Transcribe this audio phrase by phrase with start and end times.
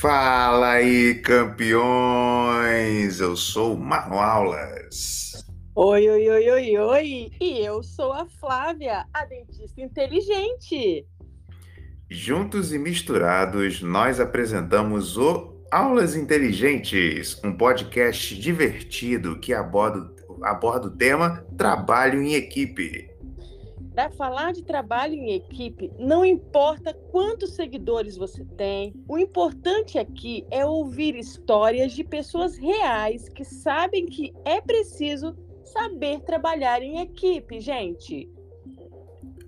[0.00, 3.18] Fala aí, campeões!
[3.18, 5.44] Eu sou o Marlon Aulas.
[5.74, 7.32] Oi, oi, oi, oi, oi!
[7.40, 11.04] E eu sou a Flávia, a dentista inteligente.
[12.08, 20.96] Juntos e misturados, nós apresentamos o Aulas Inteligentes, um podcast divertido que aborda, aborda o
[20.96, 23.10] tema trabalho em equipe.
[23.98, 30.46] Para falar de trabalho em equipe, não importa quantos seguidores você tem, o importante aqui
[30.52, 37.60] é ouvir histórias de pessoas reais que sabem que é preciso saber trabalhar em equipe,
[37.60, 38.30] gente.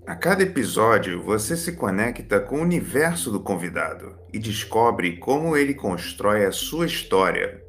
[0.05, 5.73] A cada episódio, você se conecta com o universo do convidado e descobre como ele
[5.73, 7.63] constrói a sua história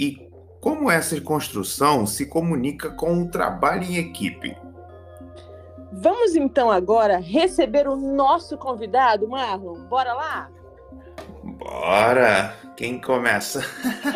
[0.00, 0.26] e
[0.58, 4.63] como essa construção se comunica com o trabalho em equipe.
[5.96, 9.84] Vamos então agora receber o nosso convidado, Marlon.
[9.84, 10.50] Bora lá?
[11.42, 12.54] Bora!
[12.76, 13.60] Quem começa?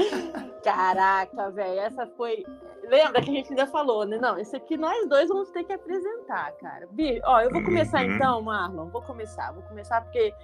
[0.64, 2.44] Caraca, velho, essa foi.
[2.82, 4.18] Lembra que a gente ainda falou, né?
[4.18, 6.88] Não, esse aqui nós dois vamos ter que apresentar, cara.
[6.90, 8.16] Bi, ó, eu vou começar uhum.
[8.16, 8.86] então, Marlon.
[8.86, 10.34] Vou começar, vou começar porque,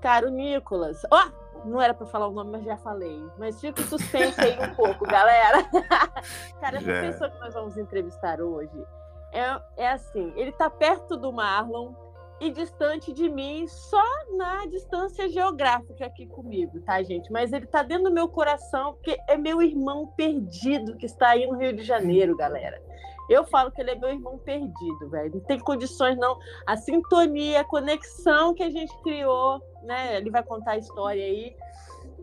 [0.00, 1.02] cara, o Nicolas.
[1.10, 1.30] Ó,
[1.64, 3.22] não era para falar o nome, mas já falei.
[3.38, 5.64] Mas fica suspense aí um pouco, galera.
[6.60, 7.00] cara, essa já.
[7.00, 8.84] pessoa que nós vamos entrevistar hoje
[9.32, 11.94] é, é assim, ele está perto do Marlon
[12.40, 14.02] e distante de mim, só
[14.36, 17.30] na distância geográfica aqui comigo, tá, gente?
[17.30, 21.46] Mas ele está dentro do meu coração, porque é meu irmão perdido que está aí
[21.46, 22.82] no Rio de Janeiro, galera.
[23.28, 25.34] Eu falo que ele é meu irmão perdido, velho.
[25.34, 26.36] Não tem condições, não.
[26.66, 30.16] A sintonia, a conexão que a gente criou, né?
[30.16, 31.56] Ele vai contar a história aí.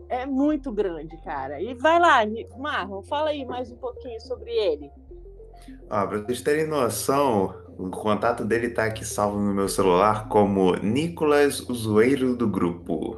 [0.08, 1.60] É muito grande, cara.
[1.62, 2.18] E vai lá,
[2.58, 4.92] Marlon, fala aí mais um pouquinho sobre ele.
[5.88, 10.76] Ó, pra vocês terem noção, o contato dele tá aqui salvo no meu celular como
[10.76, 13.16] Nicolas, o zoeiro do grupo.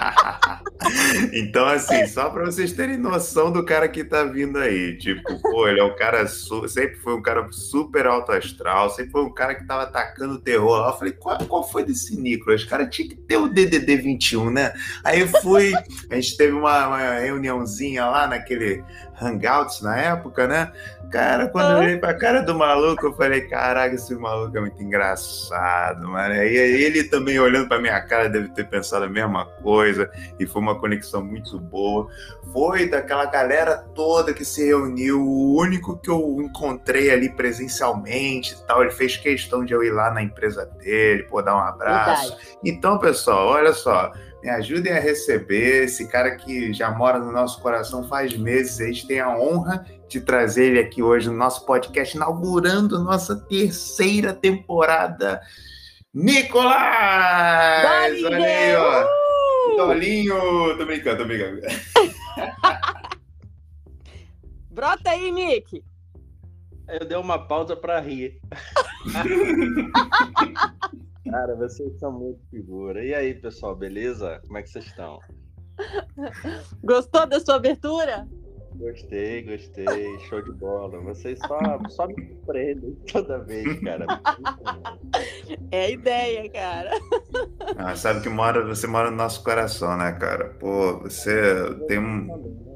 [1.32, 4.96] então, assim, só para vocês terem noção do cara que tá vindo aí.
[4.96, 9.22] Tipo, pô, ele é um cara, sempre foi um cara super alto astral, sempre foi
[9.22, 10.86] um cara que tava atacando terror.
[10.86, 12.64] Eu falei, qual, qual foi desse Nicolas?
[12.64, 14.72] Cara, tinha que ter o DDD 21, né?
[15.04, 15.74] Aí eu fui,
[16.10, 18.82] a gente teve uma, uma reuniãozinha lá naquele
[19.20, 20.72] Hangouts na época, né?
[21.10, 24.82] Cara, quando eu olhei pra cara do maluco, eu falei, caraca, esse maluco é muito
[24.82, 26.34] engraçado, mano.
[26.34, 30.60] E ele também olhando pra minha cara deve ter pensado a mesma coisa, e foi
[30.60, 32.08] uma conexão muito boa.
[32.52, 38.66] Foi daquela galera toda que se reuniu, o único que eu encontrei ali presencialmente e
[38.66, 38.82] tal.
[38.82, 42.30] Ele fez questão de eu ir lá na empresa dele, pô, dar um abraço.
[42.30, 42.58] Verdade.
[42.64, 44.12] Então, pessoal, olha só
[44.44, 48.78] me ajudem a receber esse cara que já mora no nosso coração faz meses.
[48.78, 53.34] A gente tem a honra de trazer ele aqui hoje no nosso podcast, inaugurando nossa
[53.34, 55.40] terceira temporada.
[56.12, 58.22] Nicolás!
[58.22, 59.06] Olha aí, ó.
[59.78, 60.76] Dolinho!
[60.76, 61.62] Tô brincando, tô brincando.
[64.70, 65.82] Brota aí, Nick.
[66.88, 68.40] Eu dei uma pausa para rir.
[71.30, 73.04] Cara, vocês são muito figura.
[73.04, 74.40] E aí, pessoal, beleza?
[74.46, 75.18] Como é que vocês estão?
[76.82, 78.28] Gostou da sua abertura?
[78.76, 80.18] Gostei, gostei.
[80.28, 81.00] Show de bola.
[81.00, 81.58] Vocês só,
[81.88, 84.06] só me surpreendem toda vez, cara.
[85.70, 86.90] É a ideia, cara.
[87.76, 90.50] Ah, sabe que mora, você mora no nosso coração, né, cara?
[90.60, 91.32] Pô, você
[91.86, 92.73] tem um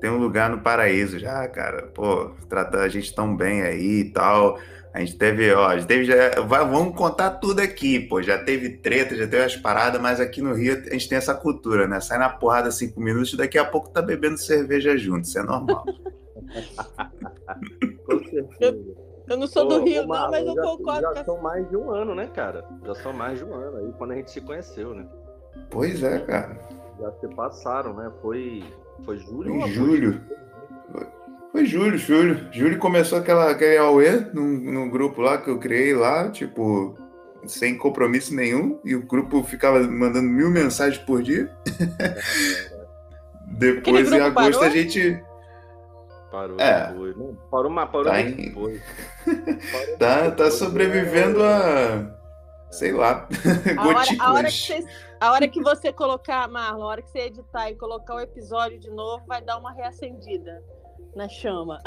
[0.00, 1.88] tem um lugar no paraíso já, cara.
[1.94, 4.58] Pô, trata a gente tão bem aí e tal.
[4.92, 8.22] A gente teve, ó, a gente teve já, vai, vamos contar tudo aqui, pô.
[8.22, 11.34] Já teve treta, já teve as paradas, mas aqui no Rio a gente tem essa
[11.34, 12.00] cultura, né?
[12.00, 15.84] Sai na porrada cinco minutos, daqui a pouco tá bebendo cerveja junto, isso é normal.
[18.06, 19.08] Com certeza.
[19.28, 21.14] Eu, não sou do Rio, não, mas eu já, concordo.
[21.14, 22.64] Já são mais de um ano, né, cara?
[22.84, 25.06] Já são mais de um ano aí, quando a gente se conheceu, né?
[25.70, 26.58] Pois é, cara.
[26.98, 28.10] Já se passaram, né?
[28.22, 28.64] Foi,
[29.04, 29.54] foi julho?
[29.56, 30.20] Em julho.
[31.52, 32.48] Foi Júlio, Júlio.
[32.52, 36.94] Júlio começou aquela, aquele Aue no, no grupo lá que eu criei lá, tipo,
[37.46, 41.50] sem compromisso nenhum, e o grupo ficava mandando mil mensagens por dia.
[43.58, 44.62] depois, em agosto, parou?
[44.62, 45.22] a gente.
[46.30, 46.92] Parou é.
[46.92, 47.16] depois.
[47.16, 48.32] Não, parou, mas parou tá em...
[48.32, 48.82] depois.
[49.98, 52.14] tá, tá sobrevivendo a.
[52.70, 53.26] Sei lá.
[53.78, 54.84] A hora, a, hora que você,
[55.20, 58.78] a hora que você colocar, Marlon, a hora que você editar e colocar o episódio
[58.78, 60.62] de novo, vai dar uma reacendida
[61.14, 61.80] na chama.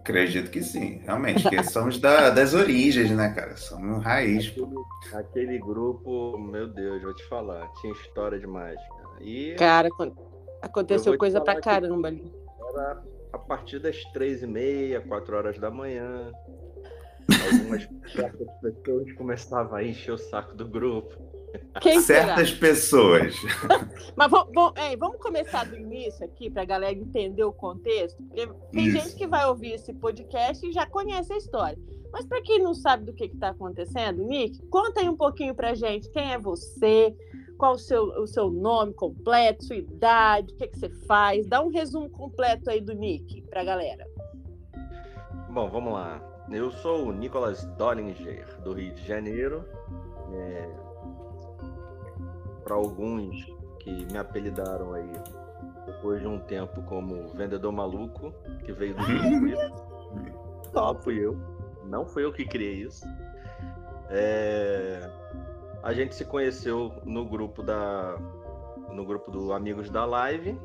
[0.00, 3.56] Acredito que sim, realmente, que somos da, das origens, né, cara?
[3.56, 4.48] Somos raiz.
[4.48, 4.74] Aquele,
[5.14, 9.22] aquele, grupo, meu Deus, vou te falar, tinha história demais, cara.
[9.22, 9.88] E cara,
[10.62, 12.32] aconteceu coisa pra caramba ali.
[12.70, 13.02] Era
[13.32, 16.32] a partir das três e meia, quatro horas da manhã.
[17.52, 17.86] Algumas
[18.60, 21.29] pessoas começavam a encher o saco do grupo.
[21.80, 22.60] Quem Certas será?
[22.60, 23.34] pessoas.
[24.16, 28.22] Mas vamos, vamos, é, vamos começar do início aqui para a galera entender o contexto,
[28.22, 28.98] porque tem Isso.
[28.98, 31.78] gente que vai ouvir esse podcast e já conhece a história.
[32.12, 35.74] Mas para quem não sabe do que está acontecendo, Nick, conta aí um pouquinho para
[35.74, 37.14] gente quem é você,
[37.56, 41.46] qual o seu, o seu nome completo, sua idade, o que, que você faz.
[41.46, 44.06] Dá um resumo completo aí do Nick para a galera.
[45.50, 46.20] Bom, vamos lá.
[46.50, 49.64] Eu sou o Nicolas Dollinger, do Rio de Janeiro.
[52.70, 55.10] Para alguns que me apelidaram aí
[55.86, 58.32] depois de um tempo como vendedor maluco,
[58.64, 59.58] que veio do Rio.
[60.72, 61.36] Só fui eu.
[61.86, 63.04] Não fui eu que criei isso.
[64.08, 65.00] É,
[65.82, 68.16] A gente se conheceu no grupo da
[68.92, 70.56] no grupo do Amigos da Live,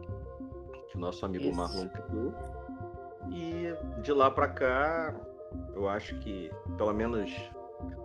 [0.90, 1.58] que o nosso amigo Isso.
[1.58, 2.36] Marlon criou.
[3.32, 3.74] E
[4.04, 5.12] de lá pra cá,
[5.74, 7.34] eu acho que pelo menos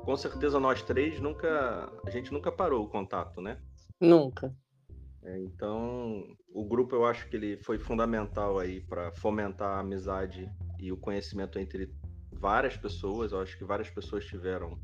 [0.07, 3.59] com certeza nós três nunca a gente nunca parou o contato, né?
[4.01, 4.55] Nunca.
[5.23, 10.51] É, Então, o grupo eu acho que ele foi fundamental aí para fomentar a amizade
[10.79, 11.93] e o conhecimento entre
[12.33, 13.33] várias pessoas.
[13.33, 14.79] Eu acho que várias pessoas tiveram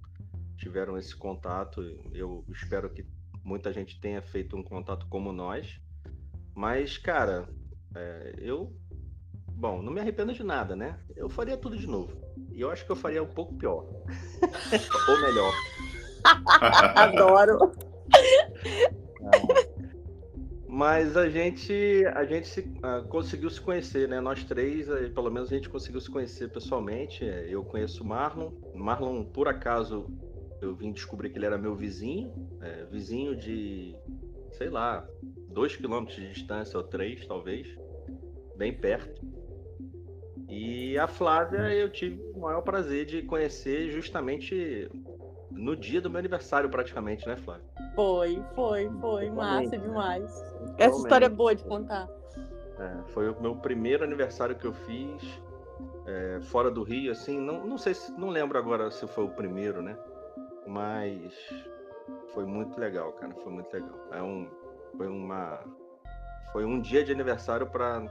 [0.57, 1.83] tiveram esse contato.
[2.13, 3.07] Eu espero que
[3.45, 5.81] muita gente tenha feito um contato como nós.
[6.55, 7.49] Mas, cara,
[7.95, 8.75] é, eu
[9.57, 10.99] bom, não me arrependo de nada, né?
[11.15, 12.13] Eu faria tudo de novo.
[12.53, 13.87] E eu acho que eu faria um pouco pior.
[15.09, 15.53] Ou melhor.
[16.95, 17.73] Adoro.
[20.69, 21.73] Mas a gente,
[22.15, 24.21] a gente se- ah, conseguiu se conhecer, né?
[24.21, 27.25] Nós três, eh, pelo menos a gente conseguiu se conhecer pessoalmente.
[27.25, 28.51] Eh, Eu conheço o Marlon.
[28.75, 30.07] Marlon, por acaso,
[30.61, 33.97] eu vim descobrir que ele era meu vizinho, eh, vizinho de,
[34.53, 35.09] sei lá,
[35.49, 37.69] dois quilômetros de distância ou três, talvez,
[38.57, 39.25] bem perto.
[40.49, 44.89] E a Flávia eu tive o maior prazer de conhecer justamente
[45.57, 47.65] no dia do meu aniversário, praticamente, né, Flávia?
[47.95, 49.31] Foi, foi, foi.
[49.31, 49.79] Massa né?
[49.79, 50.55] demais.
[50.79, 52.09] Essa história é boa de contar.
[52.79, 55.41] É, foi o meu primeiro aniversário que eu fiz
[56.07, 59.31] é, fora do Rio, assim, não, não sei se, não lembro agora se foi o
[59.31, 59.97] primeiro, né?
[60.67, 61.33] Mas
[62.35, 63.99] foi muito legal, cara, foi muito legal.
[64.13, 64.49] É um,
[64.97, 65.61] foi uma,
[66.53, 68.03] foi um dia de aniversário para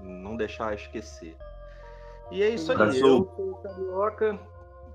[0.00, 1.36] não deixar esquecer.
[2.30, 2.98] E é isso aí, Abraço.
[2.98, 4.40] eu sou carioca,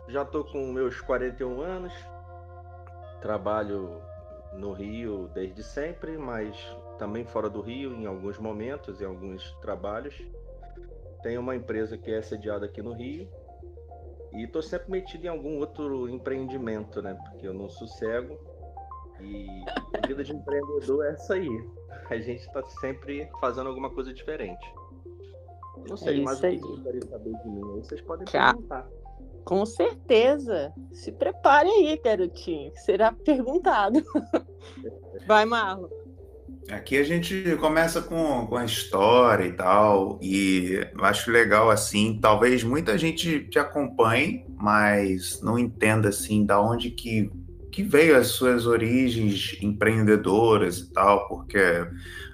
[0.09, 1.94] já tô com meus 41 anos,
[3.21, 4.01] trabalho
[4.53, 6.57] no Rio desde sempre, mas
[6.97, 10.15] também fora do Rio em alguns momentos, em alguns trabalhos.
[11.21, 13.29] Tenho uma empresa que é sediada aqui no Rio
[14.33, 17.17] e estou sempre metido em algum outro empreendimento, né?
[17.29, 18.38] Porque eu não sossego
[19.19, 19.47] e
[20.01, 21.50] a vida de empreendedor é essa aí.
[22.09, 24.65] A gente está sempre fazendo alguma coisa diferente.
[25.88, 28.88] Não sei, É mas o que vocês saber de mim aí, vocês podem perguntar.
[29.44, 30.74] Com certeza.
[30.91, 34.03] Se prepare aí, garotinho, que será perguntado.
[35.27, 35.89] Vai, Marlon.
[36.71, 42.63] Aqui a gente começa com, com a história e tal, e acho legal assim, talvez
[42.63, 47.31] muita gente te acompanhe, mas não entenda assim da onde que,
[47.71, 51.88] que veio as suas origens empreendedoras e tal, porque,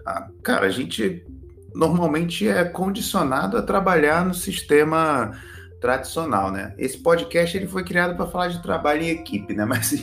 [0.06, 1.26] ah, cara, a gente
[1.74, 5.32] normalmente é condicionado a trabalhar no sistema
[5.80, 6.74] tradicional, né?
[6.78, 9.66] Esse podcast ele foi criado para falar de trabalho em equipe, né?
[9.66, 9.94] Mas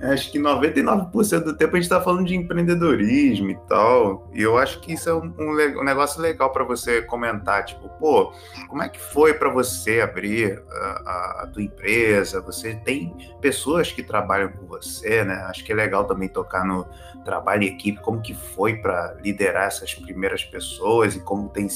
[0.00, 4.28] acho que 99% do tempo a gente está falando de empreendedorismo e tal.
[4.32, 7.88] E eu acho que isso é um, um um negócio legal para você comentar, tipo,
[7.98, 8.32] pô,
[8.68, 10.74] como é que foi para você abrir a,
[11.10, 12.40] a- a tua empresa?
[12.42, 15.34] Você tem pessoas que trabalham com você, né?
[15.48, 16.86] Acho que é legal também tocar no
[17.24, 21.68] trabalho em equipe, como que foi para liderar essas primeiras pessoas e como tem,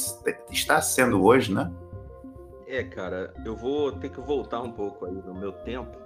[0.51, 1.71] está sendo hoje, né?
[2.67, 5.97] É, cara, eu vou ter que voltar um pouco aí no meu tempo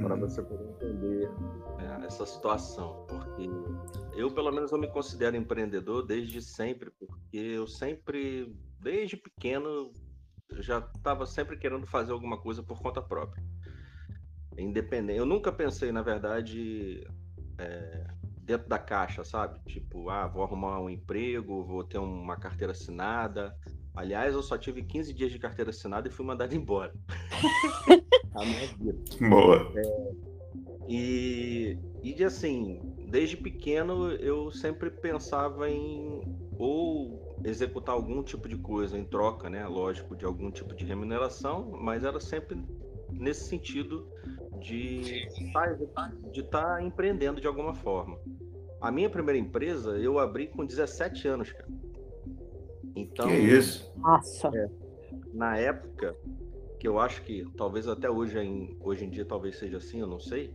[0.00, 1.30] para Hum, você poder entender
[1.78, 3.48] né, essa situação, porque
[4.12, 9.92] eu pelo menos eu me considero empreendedor desde sempre, porque eu sempre, desde pequeno,
[10.58, 13.42] já estava sempre querendo fazer alguma coisa por conta própria,
[14.58, 15.18] independente.
[15.18, 17.06] Eu nunca pensei, na verdade,
[17.58, 18.06] é,
[18.42, 19.60] dentro da caixa, sabe?
[19.66, 23.56] Tipo, ah, vou arrumar um emprego, vou ter uma carteira assinada.
[23.94, 26.92] Aliás, eu só tive 15 dias de carteira assinada e fui mandado embora.
[28.34, 28.98] A minha vida.
[29.28, 29.72] Boa.
[30.88, 36.20] E, e de assim, desde pequeno eu sempre pensava em
[36.58, 39.66] ou executar algum tipo de coisa em troca, né?
[39.66, 42.60] Lógico, de algum tipo de remuneração, mas era sempre
[43.10, 44.08] nesse sentido
[44.60, 45.76] de estar
[46.32, 48.18] de tá empreendendo de alguma forma.
[48.80, 51.68] A minha primeira empresa eu abri com 17 anos, cara.
[52.96, 53.92] Então, que isso?
[53.96, 54.50] Nossa.
[55.32, 56.16] na época,
[56.78, 60.06] que eu acho que talvez até hoje em, hoje em dia talvez seja assim, eu
[60.06, 60.54] não sei.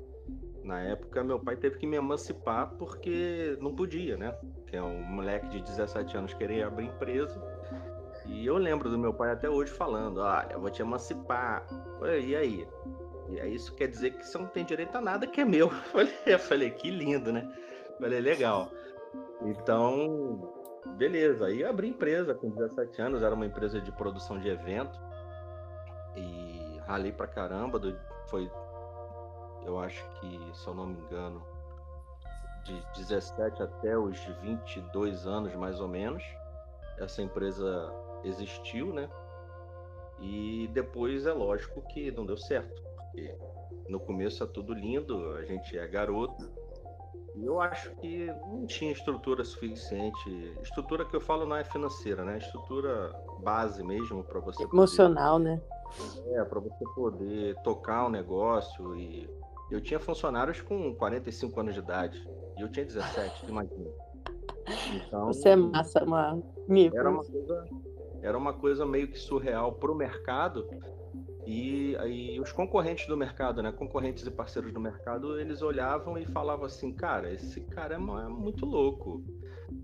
[0.64, 4.38] Na época, meu pai teve que me emancipar porque não podia, né?
[4.68, 7.42] Que é um moleque de 17 anos querer abrir empresa.
[8.28, 11.66] E eu lembro do meu pai até hoje falando: Ah, eu vou te emancipar.
[11.98, 12.68] Falei, e aí?
[13.30, 15.68] E aí isso quer dizer que você não tem direito a nada que é meu.
[15.74, 17.48] Eu falei, eu falei que lindo, né?
[17.90, 18.72] Eu falei, legal.
[19.42, 20.59] Então,
[20.98, 21.46] beleza.
[21.46, 25.00] Aí abri empresa com 17 anos, era uma empresa de produção de evento.
[26.16, 27.80] E ralei pra caramba.
[28.28, 28.50] Foi,
[29.66, 31.42] eu acho que, se eu não me engano,
[32.64, 36.24] de 17 até os 22 anos, mais ou menos.
[36.98, 37.92] Essa empresa
[38.24, 39.10] existiu, né?
[40.20, 43.38] E depois é lógico que não deu certo, porque
[43.88, 46.52] no começo é tudo lindo, a gente é garoto,
[47.36, 50.54] eu acho que não tinha estrutura suficiente.
[50.62, 52.38] Estrutura que eu falo não é financeira, né?
[52.38, 54.64] Estrutura base mesmo para você.
[54.64, 55.62] Emocional, poder, né?
[56.34, 58.96] É, para você poder tocar o um negócio.
[58.96, 59.30] E
[59.72, 62.28] eu tinha funcionários com 45 anos de idade.
[62.58, 63.90] E eu tinha 17, imagina.
[64.94, 66.44] Então, você é massa, mano.
[66.94, 67.66] Era uma coisa,
[68.22, 70.68] era uma coisa meio que surreal para o mercado
[71.52, 76.24] e aí os concorrentes do mercado, né, concorrentes e parceiros do mercado, eles olhavam e
[76.28, 79.24] falavam assim, cara, esse cara é, é muito louco.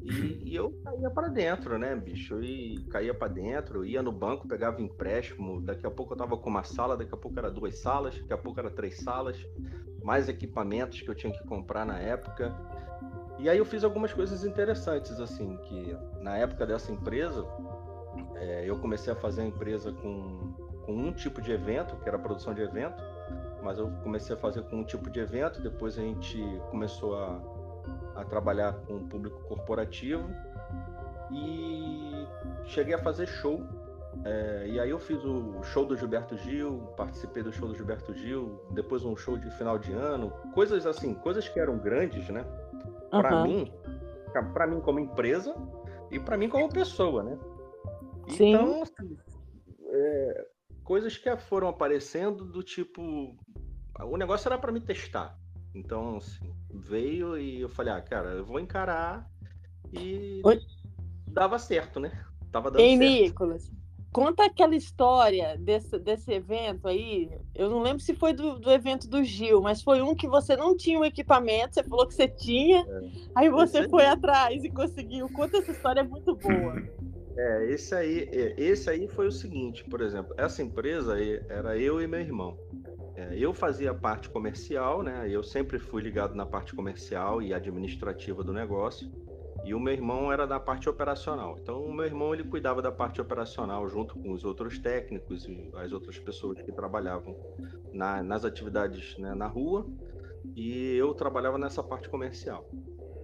[0.03, 2.39] E, e eu caía para dentro, né, bicho?
[2.39, 5.59] E caía para dentro, ia no banco, pegava empréstimo.
[5.59, 8.33] Daqui a pouco eu tava com uma sala, daqui a pouco era duas salas, daqui
[8.33, 9.35] a pouco era três salas,
[10.03, 12.55] mais equipamentos que eu tinha que comprar na época.
[13.39, 17.43] E aí eu fiz algumas coisas interessantes, assim, que na época dessa empresa,
[18.35, 20.53] é, eu comecei a fazer a empresa com
[20.85, 23.03] com um tipo de evento, que era a produção de evento,
[23.63, 26.39] mas eu comecei a fazer com um tipo de evento, depois a gente
[26.69, 27.41] começou a,
[28.15, 30.29] a trabalhar com o público corporativo
[31.31, 32.27] e
[32.65, 33.63] cheguei a fazer show.
[34.23, 38.13] É, e aí eu fiz o show do Gilberto Gil, participei do show do Gilberto
[38.13, 42.45] Gil, depois um show de final de ano, coisas assim, coisas que eram grandes, né?
[43.09, 43.43] Para uhum.
[43.43, 43.73] mim,
[44.53, 45.53] para mim como empresa
[46.11, 47.37] e para mim como pessoa, né?
[48.29, 48.53] Sim.
[48.53, 49.17] Então, assim,
[49.87, 50.47] é,
[50.83, 53.35] coisas que foram aparecendo do tipo.
[53.99, 55.37] O negócio era para me testar.
[55.73, 59.29] Então, assim, veio e eu falei, ah, cara, eu vou encarar
[59.93, 60.59] e Oi?
[61.27, 62.25] dava certo, né?
[62.51, 63.11] Tava dando Ei, certo.
[63.11, 63.71] Nicolas,
[64.13, 67.29] conta aquela história desse, desse evento aí.
[67.53, 70.55] Eu não lembro se foi do, do evento do Gil, mas foi um que você
[70.55, 73.01] não tinha o um equipamento, você falou que você tinha, é.
[73.35, 75.27] aí você esse foi atrás e conseguiu.
[75.29, 76.81] Conta essa história, é muito boa.
[77.37, 81.77] É, esse aí, é, esse aí foi o seguinte, por exemplo, essa empresa aí era
[81.77, 82.57] eu e meu irmão.
[83.15, 85.27] É, eu fazia a parte comercial, né?
[85.29, 89.09] Eu sempre fui ligado na parte comercial e administrativa do negócio.
[89.63, 91.57] E o meu irmão era da parte operacional.
[91.59, 95.71] Então, o meu irmão ele cuidava da parte operacional junto com os outros técnicos e
[95.75, 97.35] as outras pessoas que trabalhavam
[97.91, 99.87] na, nas atividades né, na rua.
[100.55, 102.69] E eu trabalhava nessa parte comercial.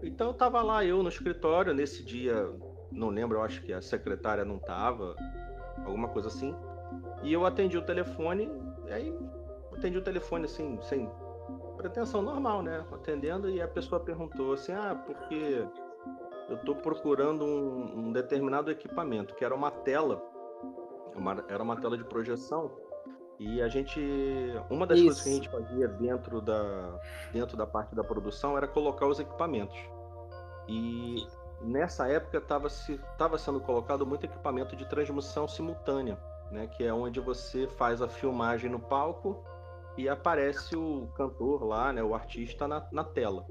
[0.02, 2.50] Então, estava lá eu no escritório nesse dia
[2.92, 5.16] não lembro, eu acho que a secretária não tava,
[5.86, 6.56] alguma coisa assim.
[7.24, 8.52] E eu atendi o telefone,
[8.88, 9.20] e aí
[9.74, 11.10] atendi o telefone assim, sem
[11.78, 12.86] pretensão normal, né?
[12.92, 15.66] Atendendo, e a pessoa perguntou assim: ah, porque
[16.50, 20.22] eu estou procurando um, um, determinado equipamento, que era uma tela,
[21.16, 22.72] uma, era uma tela de projeção.
[23.40, 24.00] E a gente,
[24.70, 25.08] uma das Isso.
[25.08, 27.00] coisas que a gente fazia dentro da,
[27.34, 29.80] dentro da parte da produção era colocar os equipamentos.
[30.68, 31.26] E
[31.64, 36.18] nessa época estava se, tava sendo colocado muito equipamento de transmissão simultânea,
[36.52, 39.44] né, que é onde você faz a filmagem no palco
[39.98, 43.46] e aparece o cantor lá, né, o artista na, na tela.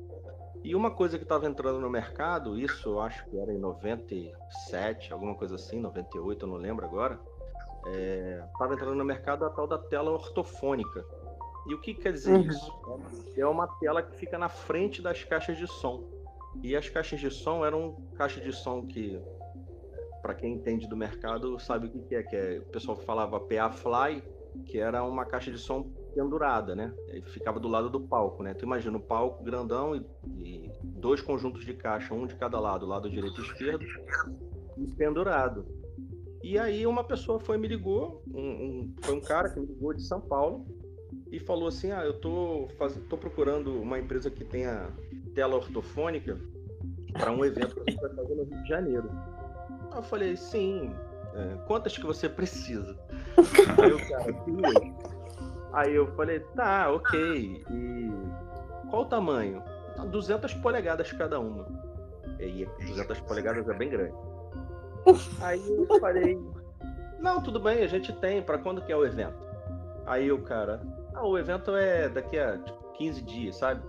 [0.62, 5.12] E uma coisa que estava entrando no mercado, isso eu acho que era em 97,
[5.12, 7.18] alguma coisa assim, 98, eu não lembro agora,
[7.86, 11.04] estava é, entrando no mercado a tal da tela ortofônica.
[11.66, 12.42] E o que quer dizer uhum.
[12.42, 12.72] isso?
[13.36, 16.19] É uma tela que fica na frente das caixas de som.
[16.62, 19.20] E as caixas de som eram caixas de som que,
[20.22, 22.58] para quem entende do mercado, sabe o que é, que é.
[22.58, 24.22] O pessoal falava PA Fly,
[24.66, 26.92] que era uma caixa de som pendurada, né?
[27.12, 28.54] E ficava do lado do palco, né?
[28.54, 30.04] Tu imagina o palco grandão e,
[30.38, 33.84] e, dois conjuntos de caixa, um de cada lado, lado direito e esquerdo,
[34.96, 35.66] pendurado.
[36.42, 39.92] E aí uma pessoa foi me ligou, um, um, foi um cara que me ligou
[39.92, 40.66] de São Paulo
[41.30, 42.96] e falou assim: "Ah, eu tô faz...
[43.08, 44.90] tô procurando uma empresa que tenha
[45.34, 46.38] tela ortofônica
[47.12, 49.10] para um evento que a gente vai fazer no Rio de Janeiro.
[49.94, 50.94] Eu falei, sim,
[51.34, 52.96] é, quantas que você precisa?
[53.78, 55.10] Aí o cara, duas.
[55.72, 57.64] Aí eu falei, tá, ok.
[57.70, 58.10] E
[58.88, 59.62] qual o tamanho?
[60.10, 61.66] 200 polegadas cada uma.
[62.38, 64.14] E 200 polegadas é bem grande.
[65.40, 66.38] Aí eu falei,
[67.18, 68.42] não, tudo bem, a gente tem.
[68.42, 69.48] Para quando que é o evento?
[70.06, 70.80] Aí o cara,
[71.14, 73.82] ah, o evento é daqui a tipo, 15 dias, sabe?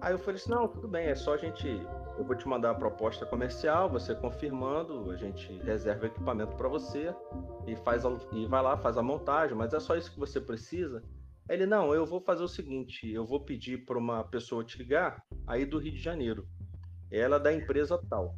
[0.00, 1.66] Aí eu falei assim, não, tudo bem, é só a gente.
[2.16, 7.14] Eu vou te mandar a proposta comercial, você confirmando, a gente reserva equipamento para você
[7.66, 10.40] e faz a, e vai lá, faz a montagem, mas é só isso que você
[10.40, 11.02] precisa.
[11.48, 15.24] Ele, não, eu vou fazer o seguinte, eu vou pedir para uma pessoa te ligar
[15.46, 16.46] aí do Rio de Janeiro.
[17.10, 18.36] Ela é da empresa tal.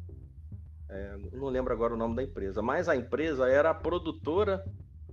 [0.89, 4.63] É, não lembro agora o nome da empresa, mas a empresa era a produtora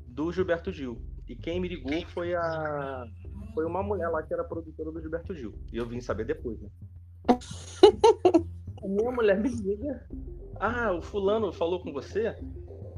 [0.07, 1.01] do Gilberto Gil.
[1.29, 3.05] E quem me ligou foi a
[3.59, 5.53] foi uma mulher lá que era produtora do Gilberto Gil.
[5.73, 6.69] E eu vim saber depois, né?
[7.29, 10.01] a minha mulher me liga.
[10.61, 12.37] Ah, o fulano falou com você?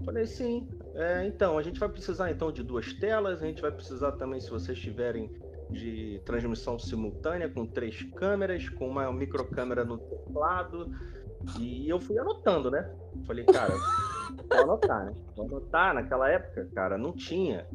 [0.05, 0.69] Falei, sim.
[0.95, 4.39] É, então, a gente vai precisar então de duas telas, a gente vai precisar também,
[4.39, 5.31] se vocês tiverem
[5.71, 10.95] de transmissão simultânea com três câmeras, com uma microcâmera no teclado.
[11.59, 12.95] E eu fui anotando, né?
[13.27, 13.73] Falei, cara,
[14.47, 15.15] vou anotar, né?
[15.35, 15.95] Vou anotar.
[15.95, 17.67] Naquela época, cara, não tinha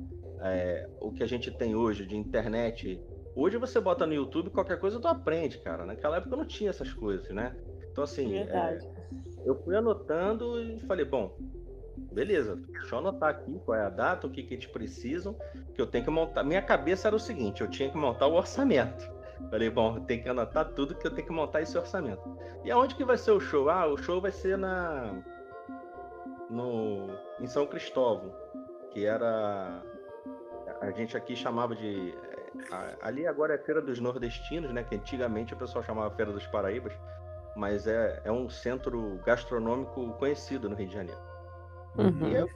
[0.46, 3.02] é, o que a gente tem hoje de internet.
[3.36, 5.86] Hoje você bota no YouTube, qualquer coisa tu aprende, cara.
[5.86, 7.56] Naquela época não tinha essas coisas, né?
[7.92, 8.80] Então, assim, é,
[9.46, 11.36] eu fui anotando e falei, bom,
[12.12, 15.36] beleza, deixa eu anotar aqui qual é a data, o que, que eles precisam,
[15.74, 16.44] que eu tenho que montar.
[16.44, 19.10] Minha cabeça era o seguinte, eu tinha que montar o orçamento.
[19.50, 22.22] Falei, bom, tem que anotar tudo que eu tenho que montar esse orçamento.
[22.64, 23.70] E aonde que vai ser o show?
[23.70, 25.22] Ah, o show vai ser na
[26.50, 27.10] no
[27.40, 28.34] em São Cristóvão,
[28.92, 29.82] que era
[30.86, 32.14] a gente aqui chamava de
[33.02, 36.94] ali agora é Feira dos Nordestinos, né, que antigamente o pessoal chamava Feira dos Paraíbas,
[37.56, 41.20] mas é, é um centro gastronômico conhecido no Rio de Janeiro.
[41.98, 42.28] Uhum.
[42.30, 42.50] E eu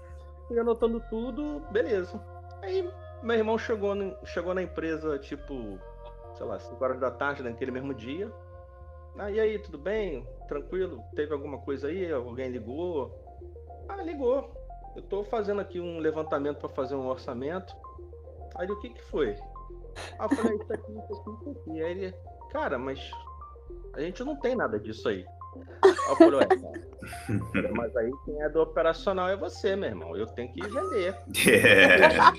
[0.48, 2.20] fui anotando tudo, beleza.
[2.62, 2.90] Aí
[3.22, 3.94] meu irmão chegou,
[4.26, 5.78] chegou na empresa, tipo,
[6.36, 8.32] sei lá, 5 horas da tarde naquele mesmo dia.
[9.18, 10.26] Ah, e aí, tudo bem?
[10.48, 11.04] Tranquilo?
[11.16, 12.10] Teve alguma coisa aí?
[12.12, 13.14] Alguém ligou?
[13.90, 14.54] Ah, ligou.
[14.96, 17.76] Eu tô fazendo aqui um levantamento para fazer um orçamento.
[18.56, 19.36] Aí o que que foi?
[20.18, 21.84] Ah, eu falei, isso aqui, isso aqui, isso aqui.
[21.84, 22.16] Aí ele,
[22.52, 23.00] cara, mas
[23.94, 25.26] a gente não tem nada disso aí.
[26.10, 26.48] Eu falei,
[27.54, 30.16] cara, mas aí quem é do operacional é você, meu irmão.
[30.16, 31.16] Eu tenho que vender.
[31.36, 32.34] Yeah.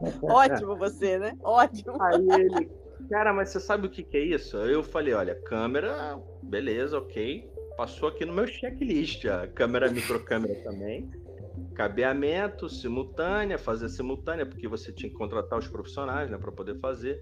[0.22, 1.36] Ótimo você, né?
[1.42, 2.00] Ótimo.
[2.00, 2.70] Aí ele,
[3.08, 4.56] cara, mas você sabe o que, que é isso?
[4.56, 7.50] Eu falei, olha, câmera, beleza, ok.
[7.76, 11.10] Passou aqui no meu checklist, a câmera, microcâmera também.
[11.82, 17.20] Cabeamento, simultânea, fazer simultânea, porque você tinha que contratar os profissionais, né, para poder fazer.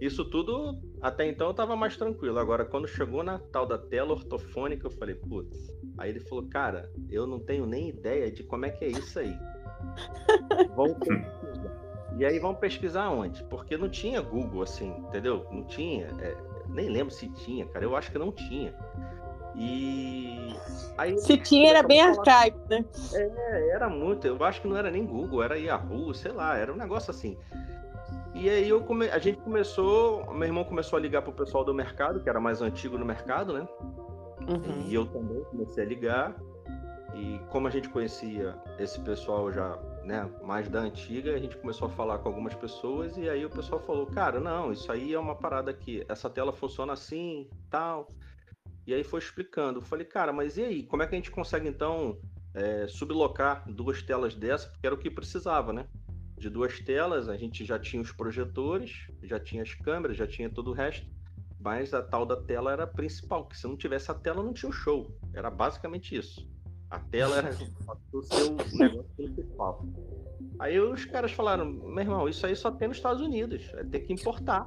[0.00, 2.38] Isso tudo, até então, eu tava mais tranquilo.
[2.38, 5.58] Agora, quando chegou na tal da tela ortofônica, eu falei, putz.
[5.98, 9.18] Aí ele falou, cara, eu não tenho nem ideia de como é que é isso
[9.18, 9.36] aí.
[10.74, 11.88] Vamos pesquisar.
[12.16, 13.44] E aí vamos pesquisar onde?
[13.44, 15.46] Porque não tinha Google, assim, entendeu?
[15.52, 16.06] Não tinha.
[16.18, 16.36] É,
[16.68, 17.84] nem lembro se tinha, cara.
[17.84, 18.74] Eu acho que não tinha.
[19.58, 20.54] E
[20.96, 22.84] aí, se tinha era bem arcaico, né?
[23.12, 24.24] É, era muito.
[24.24, 27.36] Eu acho que não era nem Google, era Yahoo, sei lá, era um negócio assim.
[28.34, 29.10] E aí eu come...
[29.10, 32.62] a gente começou, meu irmão começou a ligar pro pessoal do mercado, que era mais
[32.62, 33.68] antigo no mercado, né?
[34.48, 34.86] Uhum.
[34.86, 36.36] E eu também comecei a ligar.
[37.14, 41.88] E como a gente conhecia esse pessoal já, né, mais da antiga, a gente começou
[41.88, 45.18] a falar com algumas pessoas e aí o pessoal falou: "Cara, não, isso aí é
[45.18, 48.12] uma parada que essa tela funciona assim, tal".
[48.88, 49.78] E aí foi explicando.
[49.78, 52.18] Eu falei: "Cara, mas e aí, como é que a gente consegue então
[52.54, 55.86] é, sublocar duas telas dessa, porque era o que precisava, né?
[56.38, 60.48] de duas telas, a gente já tinha os projetores, já tinha as câmeras, já tinha
[60.48, 61.06] todo o resto,
[61.60, 64.52] mas a tal da tela era a principal, que se não tivesse a tela não
[64.52, 65.12] tinha o show.
[65.34, 66.48] Era basicamente isso.
[66.90, 67.50] A tela era
[68.12, 69.84] o seu negócio principal.
[70.58, 74.00] Aí os caras falaram, meu irmão, isso aí só tem nos Estados Unidos, vai ter
[74.00, 74.66] que importar.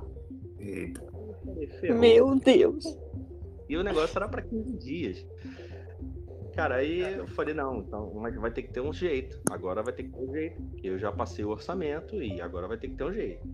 [1.93, 2.85] Meu Deus!
[3.71, 5.25] E o negócio era para 15 dias.
[6.53, 9.39] Cara, aí eu falei, não, então, mas vai ter que ter um jeito.
[9.49, 10.61] Agora vai ter que ter um jeito.
[10.83, 13.47] Eu já passei o orçamento e agora vai ter que ter um jeito.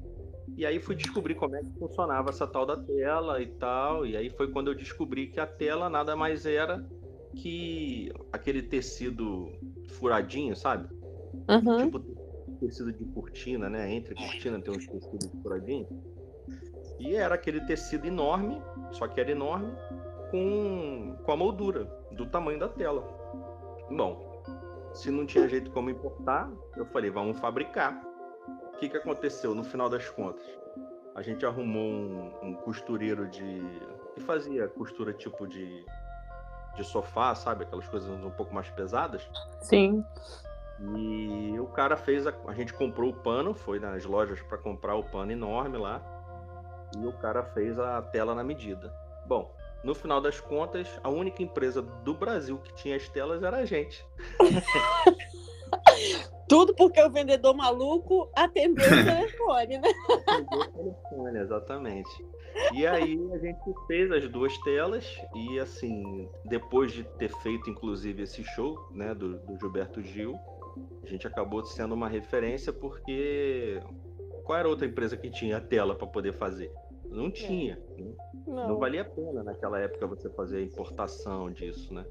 [0.55, 4.07] E aí fui descobrir como é que funcionava essa tal da tela e tal.
[4.07, 6.83] E aí foi quando eu descobri que a tela nada mais era
[7.35, 9.51] que aquele tecido
[9.99, 10.89] furadinho, sabe?
[11.47, 11.77] Uhum.
[11.83, 11.99] Tipo
[12.59, 13.93] tecido de cortina, né?
[13.93, 15.87] Entre cortina tem um tecido de furadinho.
[16.99, 18.59] E era aquele tecido enorme,
[18.91, 19.71] só que era enorme,
[20.29, 23.01] com, com a moldura do tamanho da tela.
[23.89, 24.43] Bom,
[24.93, 28.01] se não tinha jeito como importar, eu falei, vamos fabricar.
[28.73, 30.45] O que, que aconteceu no final das contas?
[31.15, 33.61] A gente arrumou um, um costureiro de.
[34.13, 35.83] que fazia costura tipo de,
[36.75, 37.63] de sofá, sabe?
[37.63, 39.27] Aquelas coisas um pouco mais pesadas.
[39.61, 40.05] Sim.
[40.79, 42.27] E o cara fez.
[42.27, 45.99] A, a gente comprou o pano, foi nas lojas para comprar o pano enorme lá.
[46.95, 48.93] E o cara fez a tela na medida.
[49.25, 49.56] Bom,
[49.87, 53.65] no final das contas, a única empresa do Brasil que tinha as telas era a
[53.65, 54.05] gente.
[56.45, 59.89] Tudo porque o vendedor maluco atendeu o telefone, né?
[60.27, 62.25] Atendeu o telefone, exatamente.
[62.73, 68.23] E aí a gente fez as duas telas e assim, depois de ter feito inclusive
[68.23, 70.37] esse show, né, do, do Gilberto Gil,
[71.01, 73.81] a gente acabou sendo uma referência porque
[74.43, 76.73] qual era outra empresa que tinha tela para poder fazer?
[77.09, 77.31] Não é.
[77.31, 77.79] tinha.
[77.97, 78.01] É.
[78.01, 78.13] Né?
[78.45, 78.67] Não.
[78.69, 78.77] Não.
[78.77, 82.05] valia a pena naquela época você fazer a importação disso, né?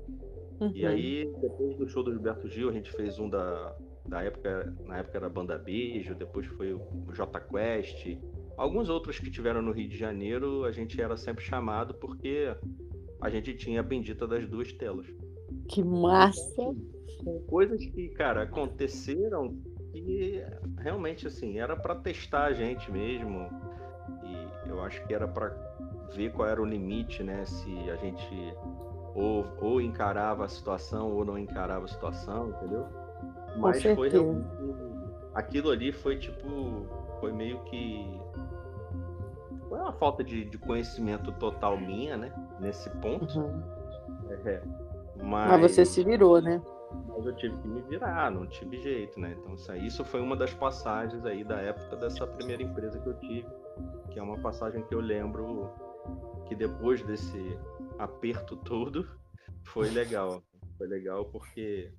[0.61, 0.73] Uhum.
[0.75, 4.75] E aí, depois do show do Gilberto Gil, a gente fez um da, da época,
[4.85, 6.81] na época era Banda Beijo, depois foi o
[7.13, 8.19] J Quest.
[8.57, 12.57] Alguns outros que tiveram no Rio de Janeiro, a gente era sempre chamado porque
[13.21, 15.07] a gente tinha a bendita das duas telas.
[15.69, 16.75] Que massa!
[17.23, 19.55] São coisas que, cara, aconteceram
[19.93, 20.43] que
[20.79, 23.49] realmente assim, era para testar a gente mesmo.
[24.25, 25.55] E eu acho que era para
[26.15, 27.45] ver qual era o limite, né?
[27.45, 28.55] Se a gente
[29.15, 32.87] ou, ou encarava a situação ou não encarava a situação, entendeu?
[33.57, 34.11] Mas foi.
[35.35, 36.87] Aquilo ali foi tipo.
[37.21, 38.21] Foi meio que.
[39.69, 42.33] Foi uma falta de, de conhecimento total minha, né?
[42.61, 43.41] Nesse ponto.
[43.41, 43.63] Uhum.
[44.45, 44.63] É,
[45.23, 45.51] mas...
[45.51, 46.61] mas você se virou, né?
[47.09, 49.37] Mas eu tive que me virar, não tive jeito, né?
[49.39, 53.47] Então, isso foi uma das passagens aí da época dessa primeira empresa que eu tive,
[54.11, 55.71] que é uma passagem que eu lembro
[56.47, 57.59] que depois desse
[57.99, 59.09] aperto todo
[59.65, 60.43] foi legal.
[60.77, 61.93] Foi legal porque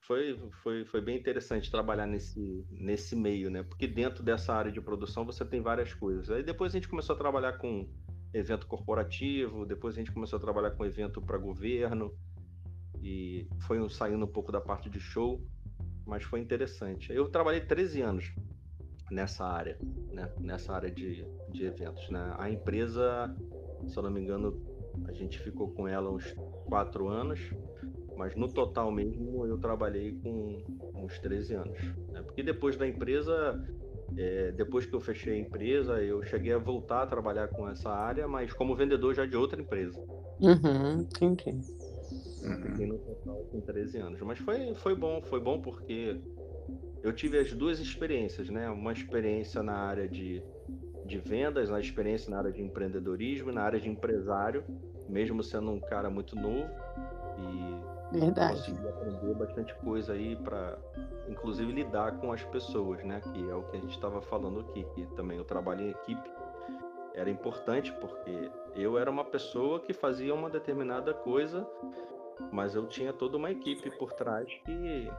[0.00, 3.62] foi, foi, foi bem interessante trabalhar nesse, nesse meio, né?
[3.62, 6.30] Porque dentro dessa área de produção você tem várias coisas.
[6.30, 7.88] Aí depois a gente começou a trabalhar com
[8.34, 12.16] evento corporativo, depois a gente começou a trabalhar com evento para governo,
[13.02, 15.44] e foi saindo um pouco da parte de show,
[16.06, 17.12] mas foi interessante.
[17.12, 18.32] Eu trabalhei 13 anos
[19.12, 19.76] nessa área,
[20.10, 20.28] né?
[20.40, 22.08] nessa área de, de eventos.
[22.10, 22.34] Né?
[22.38, 23.34] A empresa,
[23.86, 24.60] se eu não me engano,
[25.06, 27.38] a gente ficou com ela uns quatro anos,
[28.16, 30.62] mas no total mesmo eu trabalhei com
[30.94, 31.78] uns 13 anos.
[32.10, 32.22] Né?
[32.22, 33.62] Porque depois da empresa,
[34.16, 37.90] é, depois que eu fechei a empresa, eu cheguei a voltar a trabalhar com essa
[37.90, 40.02] área, mas como vendedor já de outra empresa.
[40.40, 41.60] Uhum, entendi.
[42.62, 44.20] Fiquei no total com 13 anos.
[44.22, 46.20] Mas foi, foi bom, foi bom porque
[47.02, 48.68] eu tive as duas experiências, né?
[48.70, 50.42] Uma experiência na área de,
[51.04, 54.64] de vendas, uma experiência na área de empreendedorismo, na área de empresário,
[55.08, 56.70] mesmo sendo um cara muito novo.
[57.38, 58.56] E Verdade.
[58.56, 60.78] consegui aprender bastante coisa aí para,
[61.28, 63.20] inclusive, lidar com as pessoas, né?
[63.20, 66.30] Que é o que a gente estava falando aqui, que também o trabalho em equipe
[67.14, 71.66] era importante porque eu era uma pessoa que fazia uma determinada coisa
[72.50, 75.10] mas eu tinha toda uma equipe por trás que,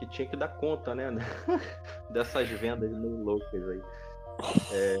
[0.00, 1.10] que tinha que dar conta, né?
[2.10, 3.82] Dessas vendas meio loucas aí.
[4.72, 4.96] É,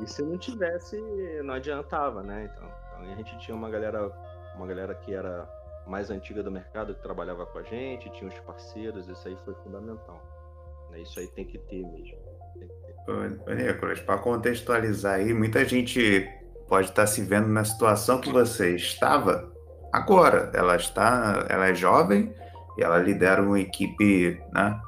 [0.00, 1.00] e se não tivesse,
[1.44, 2.50] não adiantava, né?
[2.52, 4.10] Então, então, a gente tinha uma galera,
[4.56, 5.48] uma galera que era
[5.86, 9.54] mais antiga do mercado que trabalhava com a gente, tinha os parceiros, isso aí foi
[9.62, 10.20] fundamental.
[10.90, 11.00] Né?
[11.00, 12.18] Isso aí tem que ter mesmo.
[13.06, 16.28] Ô, Nicolas, para contextualizar aí, muita gente
[16.68, 19.52] pode estar se vendo na situação que você estava
[19.92, 20.50] agora.
[20.54, 22.34] Ela está, ela é jovem
[22.76, 24.80] e ela lidera uma equipe, né,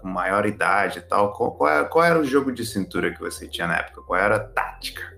[0.00, 1.32] com maior idade e tal.
[1.32, 4.02] Qual, qual, era, qual, era o jogo de cintura que você tinha na época?
[4.02, 5.16] Qual era a tática?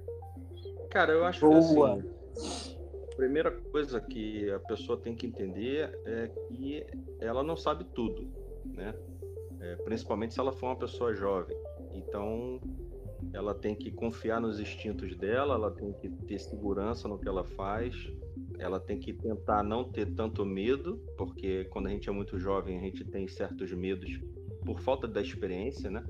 [0.91, 2.01] Cara, eu acho Boa.
[2.01, 2.09] que
[2.39, 2.77] assim,
[3.13, 6.85] a primeira coisa que a pessoa tem que entender é que
[7.21, 8.29] ela não sabe tudo,
[8.65, 8.95] né?
[9.61, 11.57] É, principalmente se ela for uma pessoa jovem.
[11.93, 12.59] Então,
[13.33, 17.45] ela tem que confiar nos instintos dela, ela tem que ter segurança no que ela
[17.45, 17.95] faz,
[18.61, 22.79] ela tem que tentar não ter tanto medo, porque quando a gente é muito jovem,
[22.79, 24.21] a gente tem certos medos
[24.65, 26.05] por falta da experiência, né?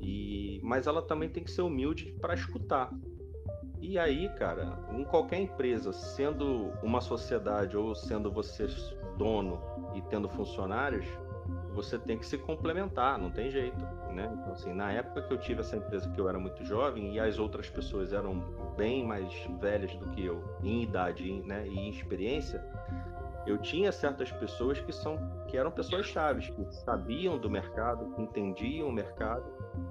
[0.00, 2.92] E mas ela também tem que ser humilde para escutar.
[3.80, 8.66] E aí, cara, em qualquer empresa, sendo uma sociedade ou sendo você
[9.16, 9.60] dono
[9.94, 11.06] e tendo funcionários,
[11.74, 14.30] você tem que se complementar, não tem jeito, né?
[14.32, 17.20] Então, assim, na época que eu tive essa empresa que eu era muito jovem e
[17.20, 18.40] as outras pessoas eram
[18.76, 22.64] bem mais velhas do que eu em idade, né, e em experiência,
[23.46, 28.22] eu tinha certas pessoas que são que eram pessoas chaves, que sabiam do mercado, que
[28.22, 29.44] entendiam o mercado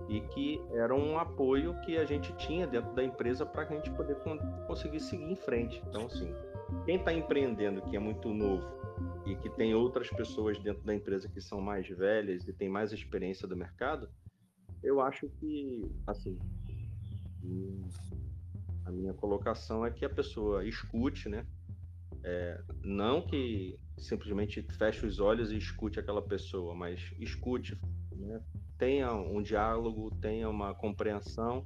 [0.08, 3.76] e que eram um apoio que a gente tinha dentro da empresa para que a
[3.76, 4.17] gente poder
[4.65, 5.84] conseguir seguir em frente.
[5.88, 6.34] Então, assim,
[6.86, 8.81] quem está empreendendo que é muito novo
[9.25, 12.91] e que tem outras pessoas dentro da empresa que são mais velhas e tem mais
[12.91, 14.09] experiência do mercado,
[14.83, 16.37] eu acho que, assim,
[18.85, 21.45] a minha colocação é que a pessoa escute, né?
[22.23, 27.79] É, não que simplesmente feche os olhos e escute aquela pessoa, mas escute,
[28.15, 28.41] né?
[28.81, 31.63] tenha um diálogo, tenha uma compreensão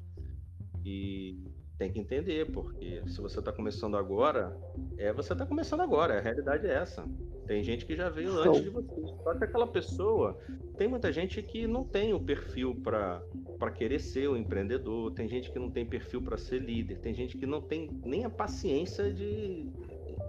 [0.83, 1.41] e
[1.77, 4.55] tem que entender, porque se você está começando agora,
[4.97, 7.05] é você está começando agora, a realidade é essa.
[7.45, 8.53] Tem gente que já veio Show.
[8.53, 9.01] antes de você.
[9.23, 10.39] Só que aquela pessoa,
[10.77, 15.51] tem muita gente que não tem o perfil para querer ser um empreendedor, tem gente
[15.51, 19.13] que não tem perfil para ser líder, tem gente que não tem nem a paciência
[19.13, 19.69] de.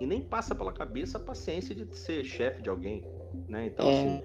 [0.00, 3.04] e nem passa pela cabeça a paciência de ser chefe de alguém.
[3.48, 3.66] Né?
[3.66, 3.92] Então, é.
[3.92, 4.22] assim,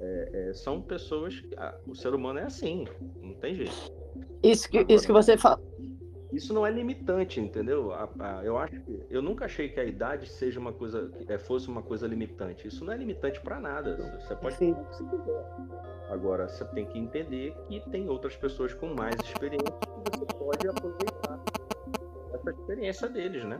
[0.00, 1.38] é, é, são pessoas.
[1.38, 2.86] Que, ah, o ser humano é assim,
[3.20, 3.92] não tem jeito.
[4.42, 5.60] Isso que, Agora, isso que você fala
[6.36, 7.92] isso não é limitante, entendeu?
[7.92, 11.38] A, a, eu acho que, eu nunca achei que a idade seja uma coisa, é,
[11.38, 12.68] fosse uma coisa limitante.
[12.68, 13.96] Isso não é limitante para nada.
[14.20, 14.74] Você pode Sim.
[14.74, 15.44] você quiser.
[16.10, 19.72] Agora, você tem que entender que tem outras pessoas com mais experiência
[20.04, 21.40] que você pode aproveitar
[22.34, 23.58] essa experiência deles, né?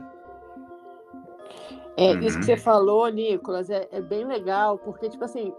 [1.97, 2.59] É, isso que você uhum.
[2.59, 5.51] falou, Nicolas, é, é, bem legal, porque, tipo assim,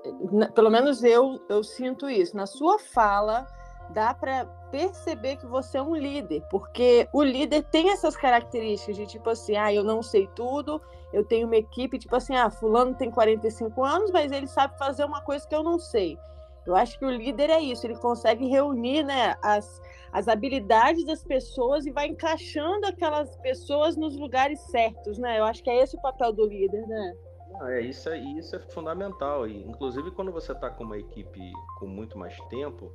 [0.55, 2.37] pelo menos eu, eu sinto isso.
[2.37, 3.45] Na sua fala,
[3.91, 9.07] dá para perceber que você é um líder, porque o líder tem essas características de
[9.07, 10.81] tipo assim, ah, eu não sei tudo,
[11.13, 15.05] eu tenho uma equipe, tipo assim, ah, fulano tem 45 anos, mas ele sabe fazer
[15.05, 16.19] uma coisa que eu não sei.
[16.67, 19.81] Eu acho que o líder é isso, ele consegue reunir né, as,
[20.13, 25.39] as habilidades das pessoas e vai encaixando aquelas pessoas nos lugares certos, né?
[25.39, 27.17] Eu acho que é esse o papel do líder, né?
[27.61, 29.47] Ah, é, isso, é, isso é fundamental.
[29.47, 32.93] E, inclusive, quando você está com uma equipe com muito mais tempo,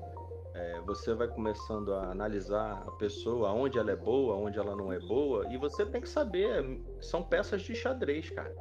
[0.53, 4.93] é, você vai começando a analisar a pessoa, onde ela é boa, onde ela não
[4.93, 8.55] é boa, e você tem que saber, são peças de xadrez, cara.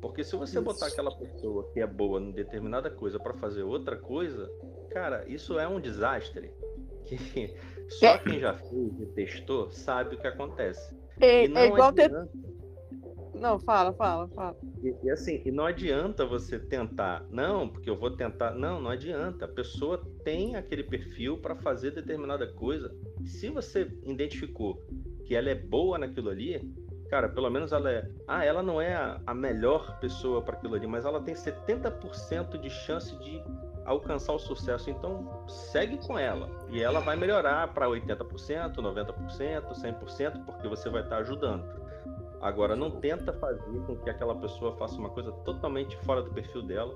[0.00, 0.62] Porque se você isso.
[0.64, 4.50] botar aquela pessoa que é boa em determinada coisa para fazer outra coisa,
[4.90, 6.52] cara, isso é um desastre.
[7.04, 7.54] Que
[7.88, 8.18] só é.
[8.18, 10.96] quem já fez e testou sabe o que acontece.
[11.20, 12.26] É, é igual adianta...
[12.26, 12.61] ter
[13.42, 14.56] não, fala, fala, fala.
[14.80, 18.52] E, e, assim, e não adianta você tentar, não, porque eu vou tentar.
[18.52, 19.46] Não, não adianta.
[19.46, 22.94] A pessoa tem aquele perfil para fazer determinada coisa.
[23.24, 24.80] Se você identificou
[25.24, 26.72] que ela é boa naquilo ali,
[27.10, 28.08] cara, pelo menos ela é.
[28.28, 32.60] Ah, ela não é a, a melhor pessoa para aquilo ali, mas ela tem 70%
[32.60, 33.42] de chance de
[33.84, 34.88] alcançar o sucesso.
[34.88, 36.48] Então, segue com ela.
[36.70, 41.81] E ela vai melhorar para 80%, 90%, 100%, porque você vai estar tá ajudando.
[42.42, 46.62] Agora, não tenta fazer com que aquela pessoa faça uma coisa totalmente fora do perfil
[46.62, 46.92] dela,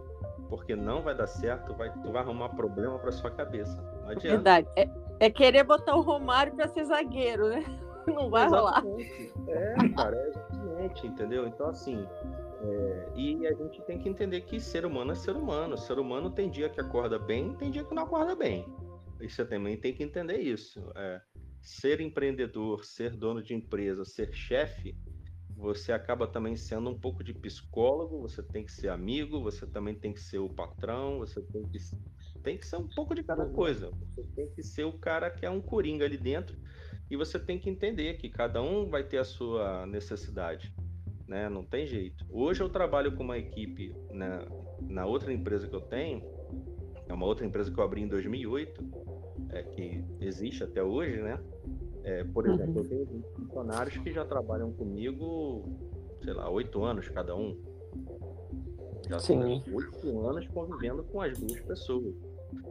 [0.49, 3.81] porque não vai dar certo, vai, tu vai arrumar problema para sua cabeça.
[4.03, 4.29] Não adianta.
[4.29, 4.69] Verdade.
[4.75, 7.65] É, é querer botar o Romário para ser zagueiro, né?
[8.07, 9.33] Não vai exatamente.
[9.37, 9.49] rolar.
[9.49, 11.47] É, cara, é exatamente, entendeu?
[11.47, 12.07] Então, assim,
[12.63, 15.77] é, e a gente tem que entender que ser humano é ser humano.
[15.77, 18.67] Ser humano tem dia que acorda bem, tem dia que não acorda bem.
[19.21, 20.81] E você também tem que entender isso.
[20.95, 21.21] É,
[21.61, 24.97] ser empreendedor, ser dono de empresa, ser chefe,
[25.57, 29.95] você acaba também sendo um pouco de psicólogo, você tem que ser amigo, você também
[29.95, 31.79] tem que ser o patrão, você tem que,
[32.43, 33.91] tem que ser um pouco de cada coisa.
[33.91, 36.59] Você tem que ser o cara que é um coringa ali dentro
[37.11, 40.73] e você tem que entender que cada um vai ter a sua necessidade,
[41.27, 41.49] né?
[41.49, 42.27] Não tem jeito.
[42.29, 44.47] Hoje eu trabalho com uma equipe na,
[44.83, 46.23] na outra empresa que eu tenho,
[47.09, 48.85] é uma outra empresa que eu abri em 2008,
[49.51, 51.41] é, que existe até hoje, né?
[52.07, 52.83] É, por exemplo, uhum.
[52.83, 55.65] eu tenho funcionários que já trabalham comigo,
[56.23, 57.61] sei lá, oito anos cada um.
[59.09, 62.15] Já são oito anos convivendo com as duas pessoas.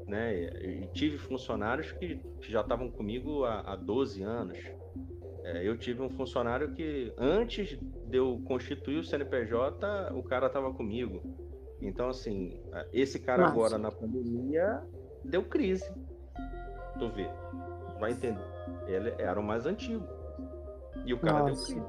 [0.07, 0.43] Né?
[0.83, 4.57] E tive funcionários que já estavam comigo há, há 12 anos.
[5.43, 10.73] É, eu tive um funcionário que, antes de eu constituir o CNPJ, o cara estava
[10.73, 11.21] comigo.
[11.81, 12.57] Então, assim,
[12.93, 13.53] esse cara Nossa.
[13.53, 14.81] agora na pandemia
[15.25, 15.91] deu crise.
[16.97, 17.27] Tu vê,
[17.99, 18.54] vai entender
[18.87, 20.07] ele era o mais antigo.
[21.05, 21.73] E o cara Nossa.
[21.73, 21.85] deu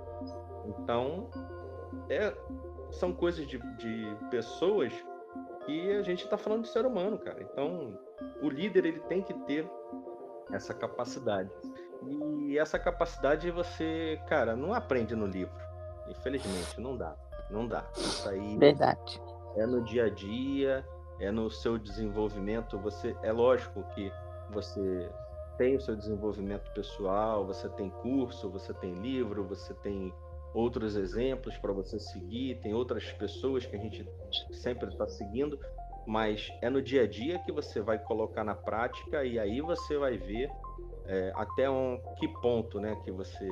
[0.67, 1.31] Então,
[2.09, 2.35] é,
[2.91, 4.93] são coisas de, de pessoas
[5.65, 7.43] que a gente está falando de ser humano, cara.
[7.43, 7.99] Então,
[8.43, 9.69] o líder ele tem que ter
[10.53, 11.51] essa capacidade.
[12.07, 15.55] E essa capacidade você, cara, não aprende no livro.
[16.09, 17.17] Infelizmente, não dá.
[17.51, 17.85] Não dá.
[17.97, 19.21] Isso aí Verdade.
[19.57, 20.87] é no dia a dia,
[21.21, 22.79] é no seu desenvolvimento.
[22.79, 24.13] Você é lógico que
[24.51, 25.11] você
[25.57, 30.13] tem o seu desenvolvimento pessoal, você tem curso, você tem livro, você tem
[30.55, 34.09] outros exemplos para você seguir, tem outras pessoas que a gente
[34.53, 35.59] sempre está seguindo,
[36.07, 39.99] mas é no dia a dia que você vai colocar na prática e aí você
[39.99, 40.51] vai ver
[41.07, 43.47] é, até um que ponto, né, que você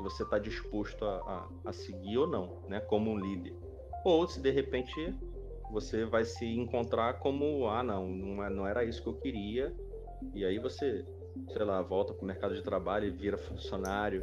[0.00, 3.56] você está disposto a, a, a, seguir ou não, né, como um líder.
[4.04, 5.12] Ou se de repente
[5.72, 9.74] você vai se encontrar como ah não, não, é, não era isso que eu queria
[10.34, 11.04] e aí você
[11.52, 14.22] sei lá, volta pro mercado de trabalho e vira funcionário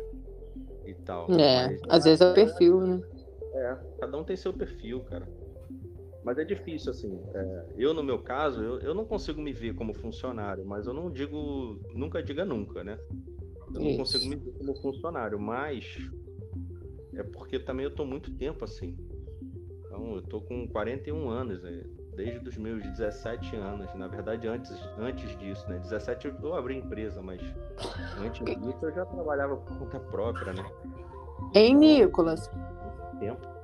[0.85, 1.31] e tal.
[1.31, 3.01] É, Mas, às vezes é o perfil, né?
[3.53, 5.27] É, cada um tem seu perfil, cara.
[6.23, 7.21] Mas é difícil, assim.
[7.33, 10.93] É, eu, no meu caso, eu, eu não consigo me ver como funcionário, mas eu
[10.93, 12.97] não digo, nunca diga nunca, né?
[13.73, 13.97] Eu não Isso.
[13.97, 15.85] consigo me ver como funcionário, mas
[17.13, 18.95] é porque também eu estou muito tempo assim.
[19.85, 21.83] Então, eu estou com 41 anos, né?
[22.15, 23.93] Desde os meus 17 anos.
[23.95, 25.80] Na verdade, antes, antes disso, né?
[25.80, 27.41] 17 eu abri empresa, mas
[28.19, 30.65] antes disso eu já trabalhava por conta própria, né?
[31.54, 32.49] Então, Nicolas.
[33.19, 33.56] Tempo.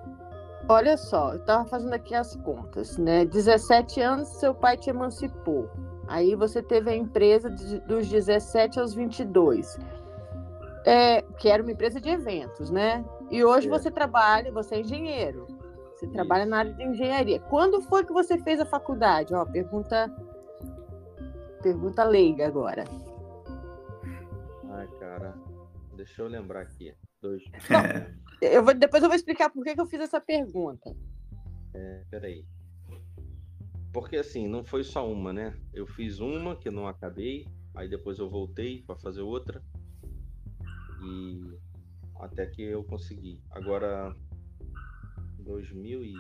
[0.70, 3.26] Olha só, eu estava fazendo aqui as contas, né?
[3.26, 5.70] 17 anos seu pai te emancipou.
[6.08, 9.78] Aí você teve a empresa de, dos 17 aos 22,
[10.86, 13.04] é, que era uma empresa de eventos, né?
[13.30, 13.70] E hoje é.
[13.70, 15.48] você trabalha, você é engenheiro.
[16.02, 17.40] Você trabalha na área de engenharia.
[17.42, 19.36] Quando foi que você fez a faculdade?
[19.36, 20.10] Ó, pergunta,
[21.62, 22.86] pergunta leiga agora.
[24.72, 25.36] Ai, cara,
[25.96, 26.92] deixa eu lembrar aqui.
[27.22, 27.44] Dois.
[28.42, 30.92] eu vou, depois eu vou explicar por que, que eu fiz essa pergunta.
[31.76, 32.44] É, peraí.
[33.94, 35.56] Porque assim, não foi só uma, né?
[35.72, 39.62] Eu fiz uma que não acabei, aí depois eu voltei para fazer outra.
[41.04, 41.60] E
[42.16, 43.40] até que eu consegui.
[43.52, 44.16] Agora
[45.42, 46.14] 2000 e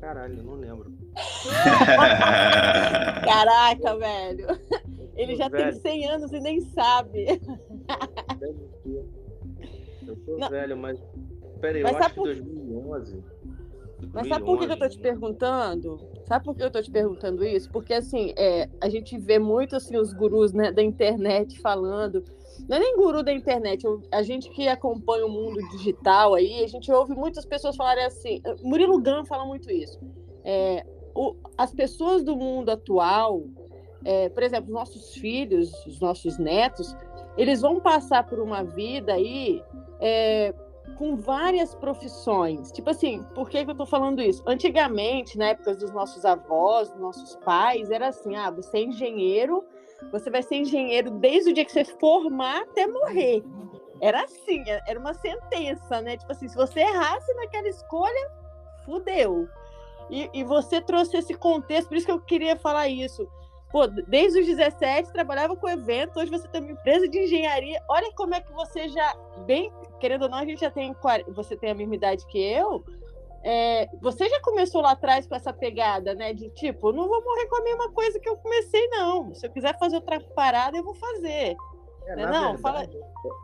[0.00, 0.92] Caralho, eu não lembro.
[3.24, 4.46] Caraca, velho.
[5.16, 5.72] Ele já velho.
[5.72, 7.40] tem 100 anos e nem sabe.
[10.06, 10.50] Eu não.
[10.50, 11.00] velho, mas.
[11.60, 12.26] Peraí, eu acho que por...
[12.26, 13.24] 2011.
[14.12, 15.98] Mas sabe por que eu tô te perguntando?
[16.26, 17.70] Sabe por que eu tô te perguntando isso?
[17.70, 22.22] Porque assim, é, a gente vê muito assim os gurus né, da internet falando.
[22.68, 26.66] Não é nem guru da internet, a gente que acompanha o mundo digital aí, a
[26.66, 28.40] gente ouve muitas pessoas falarem assim.
[28.62, 30.00] Murilo Gun fala muito isso.
[30.44, 33.44] É, o, as pessoas do mundo atual,
[34.04, 36.96] é, por exemplo, os nossos filhos, os nossos netos,
[37.36, 39.62] eles vão passar por uma vida aí
[40.00, 40.54] é,
[40.96, 42.70] com várias profissões.
[42.72, 44.42] Tipo assim, por que, que eu estou falando isso?
[44.46, 49.64] Antigamente, na época dos nossos avós, dos nossos pais, era assim: ah, você é engenheiro,
[50.10, 53.42] você vai ser engenheiro desde o dia que você formar até morrer.
[54.00, 56.16] Era assim, era uma sentença, né?
[56.16, 58.30] Tipo assim, se você errasse naquela escolha,
[58.84, 59.48] fudeu.
[60.10, 63.26] E, e você trouxe esse contexto, por isso que eu queria falar isso.
[63.70, 67.82] Pô, desde os 17 trabalhava com evento, hoje você tem uma empresa de engenharia.
[67.88, 69.14] Olha como é que você já,
[69.46, 70.94] bem, querendo ou não, a gente já tem,
[71.28, 72.84] você tem a mesma idade que eu.
[73.46, 76.32] É, você já começou lá atrás com essa pegada, né?
[76.32, 79.34] De tipo, não vou morrer com a mesma coisa que eu comecei, não.
[79.34, 81.54] Se eu quiser fazer outra parada, eu vou fazer.
[82.06, 82.26] É, né?
[82.26, 82.88] Não, verdade, fala...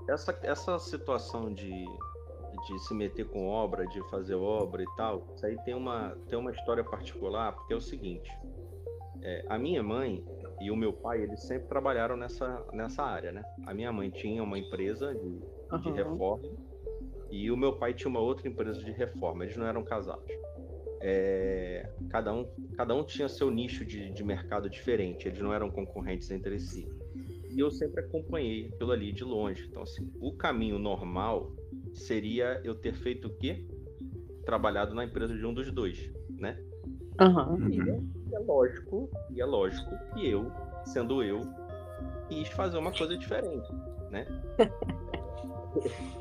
[0.09, 1.85] essa, essa situação de,
[2.67, 6.39] de se meter com obra, de fazer obra e tal, isso aí tem uma, tem
[6.39, 8.31] uma história particular, porque é o seguinte.
[9.23, 10.25] É, a minha mãe
[10.63, 13.43] e o meu pai, eles sempre trabalharam nessa, nessa área, né?
[13.67, 15.79] A minha mãe tinha uma empresa de, uhum.
[15.79, 16.70] de reforma
[17.31, 19.45] e o meu pai tinha uma outra empresa de reforma.
[19.45, 20.31] Eles não eram casados.
[21.03, 25.71] É, cada, um, cada um tinha seu nicho de, de mercado diferente, eles não eram
[25.71, 26.87] concorrentes entre si.
[27.51, 29.67] E eu sempre acompanhei aquilo ali de longe.
[29.69, 31.51] Então, assim, o caminho normal
[31.95, 33.65] seria eu ter feito o quê?
[34.45, 36.63] Trabalhado na empresa de um dos dois, né?
[37.21, 37.69] Uhum.
[37.69, 40.51] E, é, e é lógico, e é lógico que eu,
[40.85, 41.41] sendo eu,
[42.29, 43.69] quis fazer uma coisa diferente,
[44.11, 44.27] né?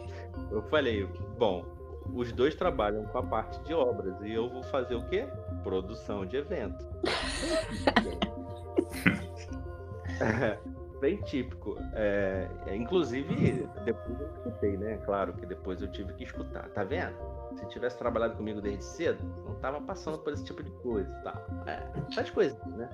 [0.51, 1.07] eu falei,
[1.37, 1.65] bom,
[2.13, 5.27] os dois trabalham com a parte de obras e eu vou fazer o quê?
[5.63, 6.87] Produção de evento.
[10.99, 11.77] bem típico.
[11.93, 14.97] É, é, inclusive, depois eu escutei, né?
[15.05, 16.69] Claro que depois eu tive que escutar.
[16.69, 17.15] Tá vendo?
[17.55, 21.41] Se tivesse trabalhado comigo desde cedo, não tava passando por esse tipo de coisa, tá?
[21.65, 21.81] É,
[22.11, 22.89] essas coisas, né?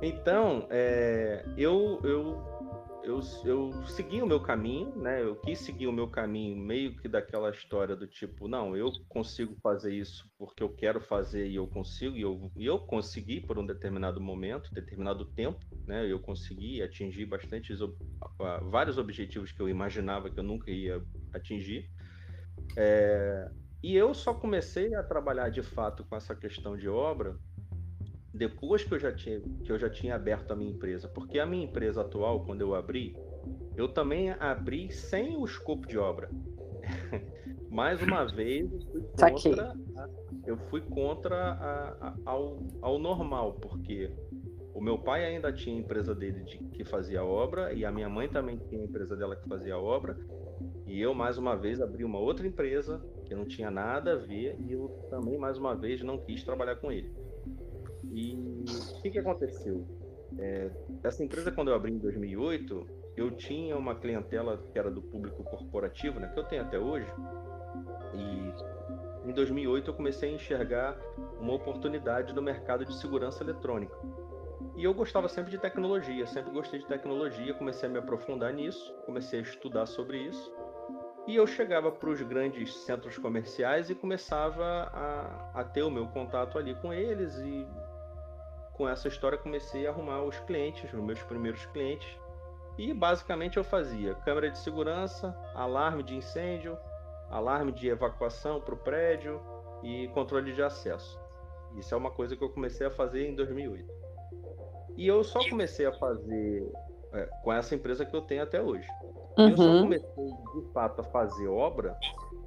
[0.00, 2.42] Então, é, eu, eu
[3.04, 5.22] eu, eu segui o meu caminho, né?
[5.22, 9.54] Eu quis seguir o meu caminho meio que daquela história do tipo, não, eu consigo
[9.62, 13.58] fazer isso porque eu quero fazer e eu consigo, e eu, e eu consegui por
[13.58, 16.10] um determinado momento, determinado tempo, né?
[16.10, 17.74] Eu consegui atingir bastante
[18.70, 21.88] vários objetivos que eu imaginava que eu nunca ia atingir.
[22.76, 23.50] É,
[23.82, 27.36] e eu só comecei a trabalhar de fato com essa questão de obra
[28.34, 31.46] depois que eu já tinha que eu já tinha aberto a minha empresa, porque a
[31.46, 33.16] minha empresa atual, quando eu abri,
[33.76, 36.28] eu também abri sem o escopo de obra.
[37.70, 39.74] Mais uma vez, eu fui contra,
[40.46, 44.12] eu fui contra a, a, ao, ao normal, porque
[44.72, 48.08] o meu pai ainda tinha a empresa dele de, que fazia obra e a minha
[48.08, 50.16] mãe também tinha a empresa dela que fazia obra.
[50.86, 54.56] E eu, mais uma vez, abri uma outra empresa que não tinha nada a ver
[54.60, 57.12] e eu também, mais uma vez, não quis trabalhar com ele.
[58.14, 58.64] E
[58.96, 59.84] o que, que aconteceu?
[60.38, 60.70] É,
[61.02, 62.86] essa empresa, quando eu abri em 2008,
[63.16, 67.06] eu tinha uma clientela que era do público corporativo, né, que eu tenho até hoje.
[68.14, 70.96] E em 2008 eu comecei a enxergar
[71.40, 73.94] uma oportunidade no mercado de segurança eletrônica.
[74.76, 78.94] E eu gostava sempre de tecnologia, sempre gostei de tecnologia, comecei a me aprofundar nisso,
[79.06, 80.52] comecei a estudar sobre isso.
[81.26, 86.06] E eu chegava para os grandes centros comerciais e começava a, a, ter o meu
[86.08, 87.38] contato ali com eles.
[87.38, 87.66] E
[88.76, 92.08] com essa história comecei a arrumar os clientes, os meus primeiros clientes.
[92.76, 96.76] E basicamente eu fazia câmera de segurança, alarme de incêndio,
[97.30, 99.40] alarme de evacuação para o prédio
[99.82, 101.18] e controle de acesso.
[101.76, 103.92] Isso é uma coisa que eu comecei a fazer em 2008.
[104.96, 106.68] E eu só comecei a fazer
[107.12, 108.88] é, com essa empresa que eu tenho até hoje.
[109.36, 109.48] Uhum.
[109.48, 109.82] Eu só uhum.
[109.82, 111.96] comecei, de fato, a fazer obra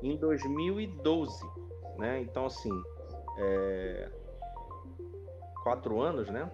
[0.01, 1.45] em 2012,
[1.97, 2.21] né?
[2.21, 2.71] Então, assim,
[3.39, 4.09] é...
[5.67, 6.49] quatro anos, né?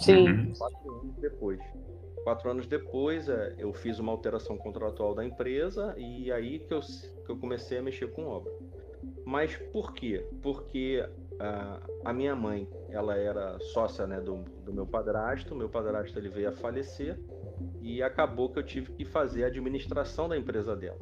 [0.00, 0.28] Sim.
[0.28, 0.52] Uhum.
[0.52, 1.60] Quatro anos depois.
[2.24, 6.80] Quatro anos depois, é, eu fiz uma alteração contratual da empresa e aí que eu,
[7.24, 8.52] que eu comecei a mexer com obra.
[9.24, 10.26] Mas por quê?
[10.42, 11.02] Porque
[11.34, 16.28] uh, a minha mãe, ela era sócia né, do, do meu padrasto, meu padrasto ele
[16.28, 17.18] veio a falecer
[17.80, 20.98] e acabou que eu tive que fazer a administração da empresa dela.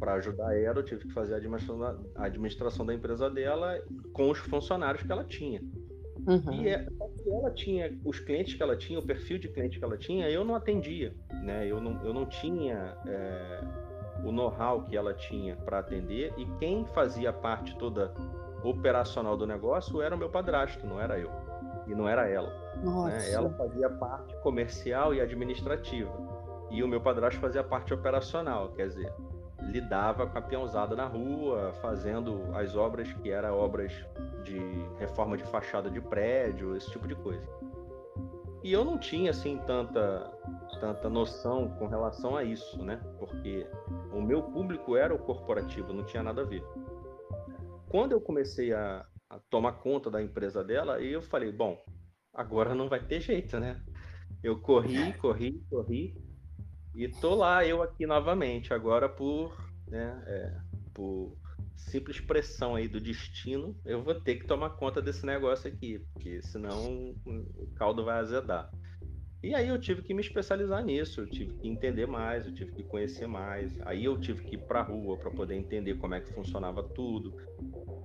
[0.00, 3.80] Para ajudar ela, eu tive que fazer a administração, da, a administração da empresa dela
[4.12, 5.62] com os funcionários que ela tinha.
[6.28, 6.52] Uhum.
[6.52, 6.86] E é,
[7.26, 10.44] ela tinha os clientes que ela tinha, o perfil de cliente que ela tinha, eu
[10.44, 11.66] não atendia, né?
[11.66, 13.60] Eu não, eu não tinha é,
[14.22, 18.12] o know-how que ela tinha para atender e quem fazia parte toda
[18.62, 21.30] operacional do negócio era o meu padrasto, não era eu
[21.86, 22.52] e não era ela.
[23.06, 23.32] Né?
[23.32, 26.12] Ela fazia parte comercial e administrativa
[26.70, 29.10] e o meu padrasto fazia parte operacional, quer dizer,
[29.60, 33.92] lidava com a peãozada na rua, fazendo as obras que eram obras
[34.44, 34.58] de
[34.98, 37.46] reforma de fachada de prédio, esse tipo de coisa.
[38.62, 40.30] E eu não tinha assim tanta
[40.80, 43.00] tanta noção com relação a isso, né?
[43.18, 43.66] Porque
[44.12, 46.62] o meu público era o corporativo, não tinha nada a ver.
[47.88, 51.82] Quando eu comecei a, a tomar conta da empresa dela, eu falei, bom,
[52.32, 53.80] agora não vai ter jeito, né?
[54.42, 56.27] Eu corri, corri, corri
[56.98, 60.52] e tô lá eu aqui novamente, agora por, né, é,
[60.92, 61.38] por
[61.76, 66.42] simples pressão aí do destino, eu vou ter que tomar conta desse negócio aqui, porque
[66.42, 68.68] senão o caldo vai azedar.
[69.40, 72.72] E aí eu tive que me especializar nisso, eu tive que entender mais, eu tive
[72.72, 73.80] que conhecer mais.
[73.82, 77.36] Aí eu tive que ir para rua para poder entender como é que funcionava tudo.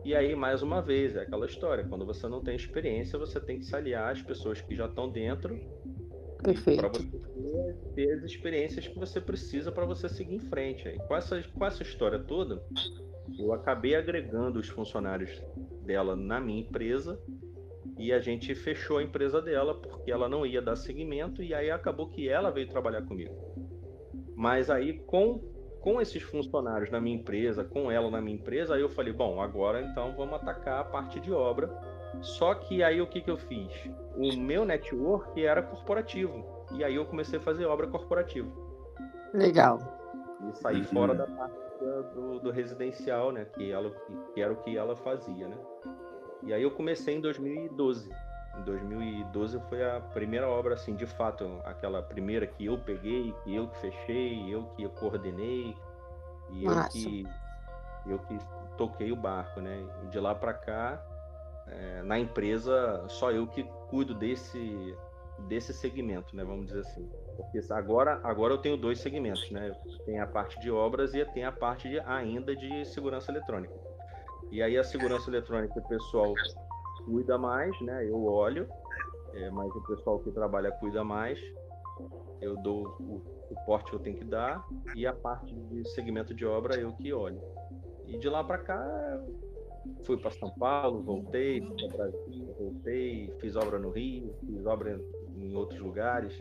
[0.06, 3.58] E aí, mais uma vez, é aquela história, quando você não tem experiência, você tem
[3.58, 5.60] que se aliar às pessoas que já estão dentro
[6.44, 7.22] para você
[7.96, 10.88] ter, as experiências que você precisa para você seguir em frente.
[10.88, 12.62] Aí, com, essa, com essa história toda,
[13.40, 15.42] eu acabei agregando os funcionários
[15.86, 17.20] dela na minha empresa
[17.98, 21.72] e a gente fechou a empresa dela porque ela não ia dar seguimento e aí
[21.72, 23.34] acabou que ela veio trabalhar comigo.
[24.36, 28.80] Mas aí com com esses funcionários na minha empresa, com ela na minha empresa, aí
[28.80, 31.68] eu falei, bom, agora então vamos atacar a parte de obra.
[32.24, 33.70] Só que aí o que, que eu fiz?
[34.16, 36.66] O meu network era corporativo.
[36.72, 38.50] E aí eu comecei a fazer obra corporativa.
[39.34, 39.80] Legal.
[40.50, 40.86] E saí uhum.
[40.86, 41.56] fora da parte
[42.14, 43.46] do, do, residencial, né?
[43.46, 43.92] Que, ela,
[44.34, 45.58] que era o que ela fazia, né?
[46.44, 48.10] E aí eu comecei em 2012.
[48.58, 53.54] Em 2012 foi a primeira obra, assim, de fato, aquela primeira que eu peguei, que
[53.54, 55.76] eu que fechei, eu que coordenei,
[56.52, 57.28] e eu que,
[58.06, 58.38] eu que
[58.78, 59.84] toquei o barco, né?
[60.10, 61.04] De lá para cá,
[61.74, 64.96] é, na empresa, só eu que cuido desse,
[65.48, 66.44] desse segmento, né?
[66.44, 67.10] Vamos dizer assim.
[67.36, 69.72] Porque agora, agora eu tenho dois segmentos, né?
[70.06, 73.74] Tem a parte de obras e tem a parte de, ainda de segurança eletrônica.
[74.52, 76.34] E aí a segurança eletrônica o pessoal
[77.06, 78.08] cuida mais, né?
[78.08, 78.68] Eu olho,
[79.34, 81.40] é, mas o pessoal que trabalha cuida mais.
[82.42, 84.66] Eu dou o suporte que eu tenho que dar
[84.96, 87.42] e a parte de segmento de obra eu que olho.
[88.06, 89.24] E de lá para cá
[90.06, 95.00] fui para São Paulo, voltei, fui para Brasil, voltei, fiz obra no Rio, fiz obra
[95.36, 96.34] em outros lugares.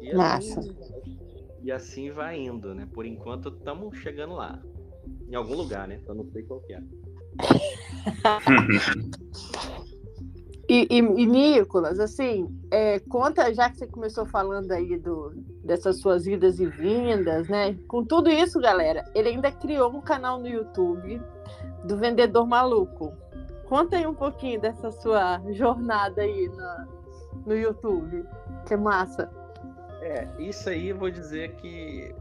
[0.00, 0.76] E assim,
[1.62, 2.88] e assim vai indo, né?
[2.92, 4.60] Por enquanto estamos chegando lá.
[5.28, 6.00] Em algum lugar, né?
[6.06, 6.80] Eu não sei qual que é.
[10.68, 15.32] e, e, e, Nicolas, assim, é, conta, já que você começou falando aí do,
[15.64, 17.78] dessas suas idas e vindas, né?
[17.86, 21.20] Com tudo isso, galera, ele ainda criou um canal no YouTube
[21.84, 23.14] do Vendedor Maluco.
[23.68, 26.50] Conta aí um pouquinho dessa sua jornada aí
[27.46, 28.24] no, YouTube.
[28.66, 29.30] Que massa.
[30.00, 32.14] É, isso aí vou dizer que.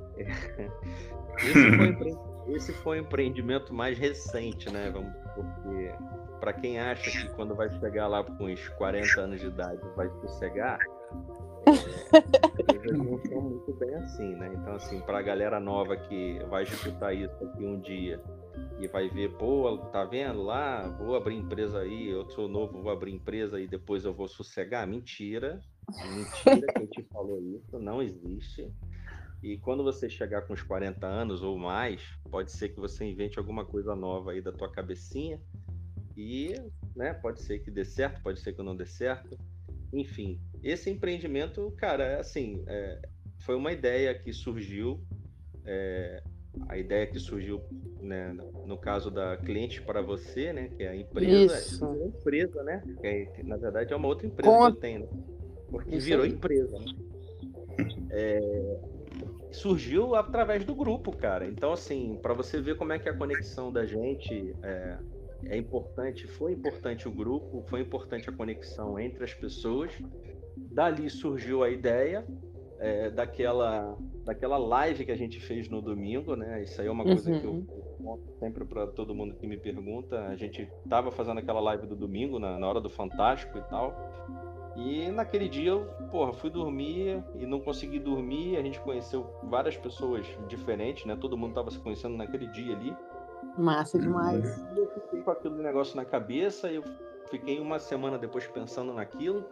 [1.39, 2.17] Esse foi,
[2.53, 4.91] esse foi o empreendimento mais recente, né?
[4.91, 5.93] Vamos, porque
[6.39, 10.09] para quem acha que quando vai chegar lá com uns 40 anos de idade vai
[10.21, 10.79] sossegar,
[11.65, 14.51] é, não são muito bem assim, né?
[14.53, 18.21] Então, assim, para a galera nova que vai escutar isso aqui um dia
[18.79, 20.87] e vai ver, pô, tá vendo lá?
[20.97, 24.87] Vou abrir empresa aí, eu sou novo, vou abrir empresa e depois eu vou sossegar.
[24.87, 25.59] Mentira.
[26.15, 28.71] Mentira quem te falou isso, não existe.
[29.41, 33.39] E quando você chegar com os 40 anos ou mais, pode ser que você invente
[33.39, 35.39] alguma coisa nova aí da tua cabecinha.
[36.15, 36.53] E,
[36.95, 39.37] né, pode ser que dê certo, pode ser que não dê certo.
[39.93, 43.01] Enfim, esse empreendimento, cara, é assim, é,
[43.39, 45.01] foi uma ideia que surgiu
[45.65, 46.21] é,
[46.67, 47.61] a ideia que surgiu
[48.01, 48.35] né,
[48.65, 51.85] no caso da cliente para você, né, que é a empresa, Isso.
[51.85, 55.07] é empresa, né, que é, na verdade é uma outra empresa que eu tenho, né,
[55.69, 56.31] porque Isso virou aí.
[56.31, 56.85] empresa, né?
[58.11, 58.79] É,
[59.51, 61.47] surgiu através do grupo, cara.
[61.47, 64.97] Então, assim, para você ver como é que a conexão da gente é,
[65.45, 69.91] é importante, foi importante o grupo, foi importante a conexão entre as pessoas.
[70.57, 72.25] Dali surgiu a ideia
[72.79, 76.63] é, daquela, daquela live que a gente fez no domingo, né?
[76.63, 77.65] Isso aí é uma coisa que eu Uhum.
[78.01, 80.25] conto sempre para todo mundo que me pergunta.
[80.27, 83.93] A gente tava fazendo aquela live do domingo, na, na hora do Fantástico e tal.
[84.77, 88.55] E naquele dia eu, porra, fui dormir e não consegui dormir.
[88.57, 91.17] A gente conheceu várias pessoas diferentes, né?
[91.19, 92.95] Todo mundo tava se conhecendo naquele dia ali.
[93.57, 94.57] Massa demais.
[94.73, 96.83] E eu fiquei com aquele negócio na cabeça, eu
[97.29, 99.43] fiquei uma semana depois pensando naquilo.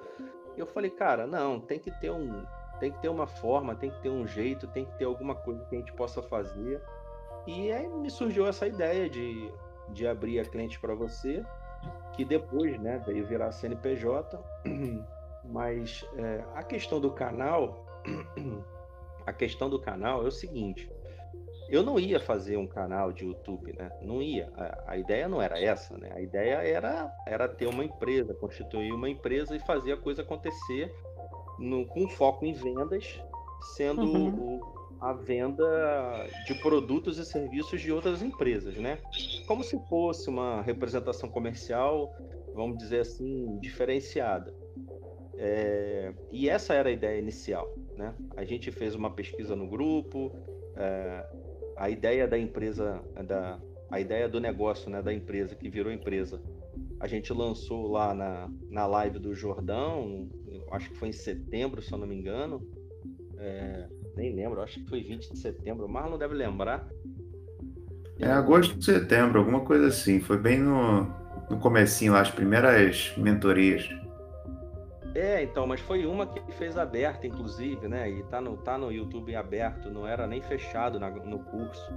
[0.56, 2.44] E eu falei, cara, não, tem que ter um,
[2.80, 5.66] tem que ter uma forma, tem que ter um jeito, tem que ter alguma coisa
[5.66, 6.82] que a gente possa fazer.
[7.46, 9.52] E aí me surgiu essa ideia de,
[9.90, 11.44] de abrir a cliente para você,
[12.14, 14.40] que depois, né, veio virar CNPJ.
[15.46, 17.86] Mas é, a questão do canal,
[19.26, 20.92] a questão do canal é o seguinte:
[21.70, 23.92] eu não ia fazer um canal de YouTube, né?
[24.02, 24.50] Não ia.
[24.56, 26.12] A, a ideia não era essa, né?
[26.14, 30.94] A ideia era, era ter uma empresa, constituir uma empresa e fazer a coisa acontecer
[31.60, 33.20] no- com foco em vendas,
[33.76, 34.60] sendo Uhum.
[34.60, 39.00] o- a venda de produtos e serviços de outras empresas, né?
[39.48, 42.14] Como se fosse uma representação comercial,
[42.54, 44.54] vamos dizer assim, diferenciada.
[45.38, 48.16] É, e essa era a ideia inicial, né?
[48.36, 50.32] A gente fez uma pesquisa no grupo,
[50.76, 51.26] é,
[51.76, 53.60] a ideia da empresa, da,
[53.92, 56.42] a ideia do negócio, né, da empresa que virou empresa,
[57.00, 60.28] a gente lançou lá na, na live do Jordão,
[60.72, 62.62] acho que foi em setembro, se eu não me engano.
[63.38, 66.88] É, nem lembro, acho que foi 20 de setembro, o Marlon deve lembrar.
[68.20, 70.20] É agosto, setembro, alguma coisa assim.
[70.20, 71.04] Foi bem no,
[71.50, 73.88] no comecinho lá, as primeiras mentorias.
[75.14, 78.10] É, então, mas foi uma que fez aberta, inclusive, né?
[78.10, 81.92] E tá no, tá no YouTube aberto, não era nem fechado na- no curso.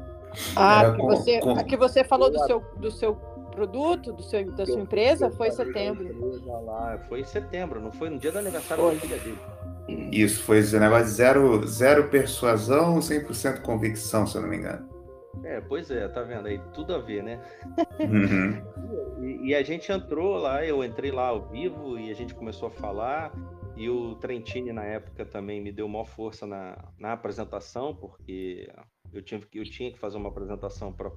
[0.56, 3.14] Ah, Era que com- você, com- que você falou do seu, do seu
[3.50, 6.64] produto, do seu, da sua empresa, foi em setembro.
[6.64, 8.94] lá, foi em setembro, não foi no dia do aniversário Foi.
[8.94, 9.38] da filha dele.
[10.12, 14.88] Isso, foi esse negócio de zero, zero persuasão, 100% convicção, se eu não me engano.
[15.42, 16.60] É, pois é, tá vendo aí?
[16.72, 17.40] Tudo a ver, né?
[18.00, 18.62] Uhum.
[19.20, 22.68] E, e a gente entrou lá, eu entrei lá ao vivo e a gente começou
[22.68, 23.30] a falar.
[23.76, 28.66] E o Trentini, na época, também me deu maior força na, na apresentação, porque
[29.12, 31.10] eu tinha, que- eu tinha que fazer uma apresentação para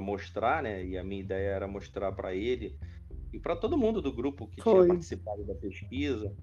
[0.00, 0.84] mostrar, né?
[0.84, 2.76] E a minha ideia era mostrar para ele
[3.32, 4.74] e para todo mundo do grupo que Foi.
[4.74, 6.34] tinha participado da pesquisa.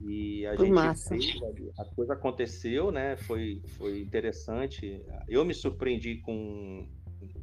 [0.00, 1.08] E a Foi gente massa.
[1.08, 1.34] fez,
[1.78, 3.16] a coisa aconteceu, né?
[3.16, 5.02] Foi, foi interessante.
[5.28, 6.86] Eu me surpreendi com,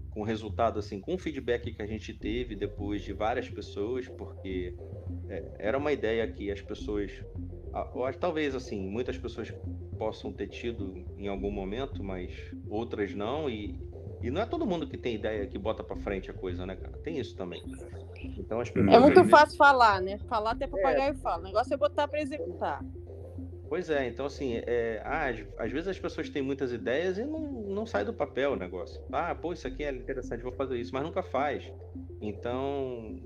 [0.09, 4.07] com o resultado, assim, com o feedback que a gente teve depois de várias pessoas,
[4.07, 4.75] porque
[5.29, 7.11] é, era uma ideia que as pessoas,
[8.19, 9.53] talvez, assim, muitas pessoas
[9.97, 12.31] possam ter tido em algum momento, mas
[12.67, 13.79] outras não, e,
[14.23, 16.75] e não é todo mundo que tem ideia que bota pra frente a coisa, né,
[16.75, 16.97] cara?
[16.99, 17.61] Tem isso também.
[18.37, 18.95] Então as pessoas...
[18.95, 20.17] É muito fácil falar, né?
[20.29, 21.41] Falar até papagaio fala.
[21.41, 22.83] O negócio é botar para executar.
[23.67, 27.25] Pois é, então assim, é, ah, às, às vezes as pessoas têm muitas ideias e
[27.25, 29.01] não, não sai do papel o negócio.
[29.11, 31.71] Ah, pô, isso aqui é interessante, vou fazer isso, mas nunca faz.
[32.21, 33.19] Então,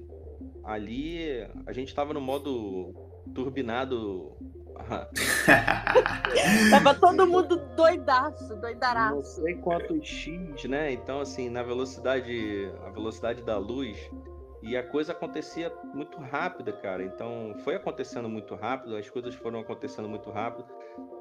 [0.64, 2.94] ali a gente estava no modo
[3.36, 4.38] turbinado.
[6.72, 9.42] Tava todo mundo doidaço, não doidaraço.
[9.44, 10.92] sei quantos X, né?
[10.92, 13.98] Então, assim, na velocidade, a velocidade da luz,
[14.62, 17.04] e a coisa acontecia muito rápida, cara.
[17.04, 20.66] Então, foi acontecendo muito rápido, as coisas foram acontecendo muito rápido.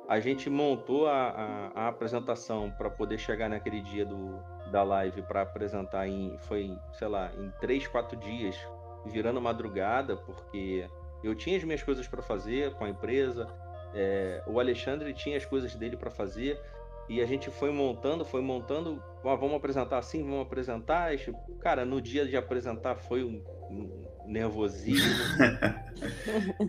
[0.09, 4.38] A gente montou a, a- a apresentação para poder chegar naquele dia do,
[4.70, 8.57] da live para apresentar em, foi, sei lá, em três, quatro dias,
[9.04, 10.88] virando madrugada, porque
[11.27, 13.47] eu tinha as minhas coisas para fazer com a empresa,
[13.95, 16.61] é, o Alexandre tinha as coisas dele para fazer,
[17.09, 21.14] e a gente foi montando, foi montando, "Ah, vamos apresentar assim, vamos apresentar.
[21.14, 25.07] E, tipo, Cara, no dia de apresentar foi um, um nervosismo.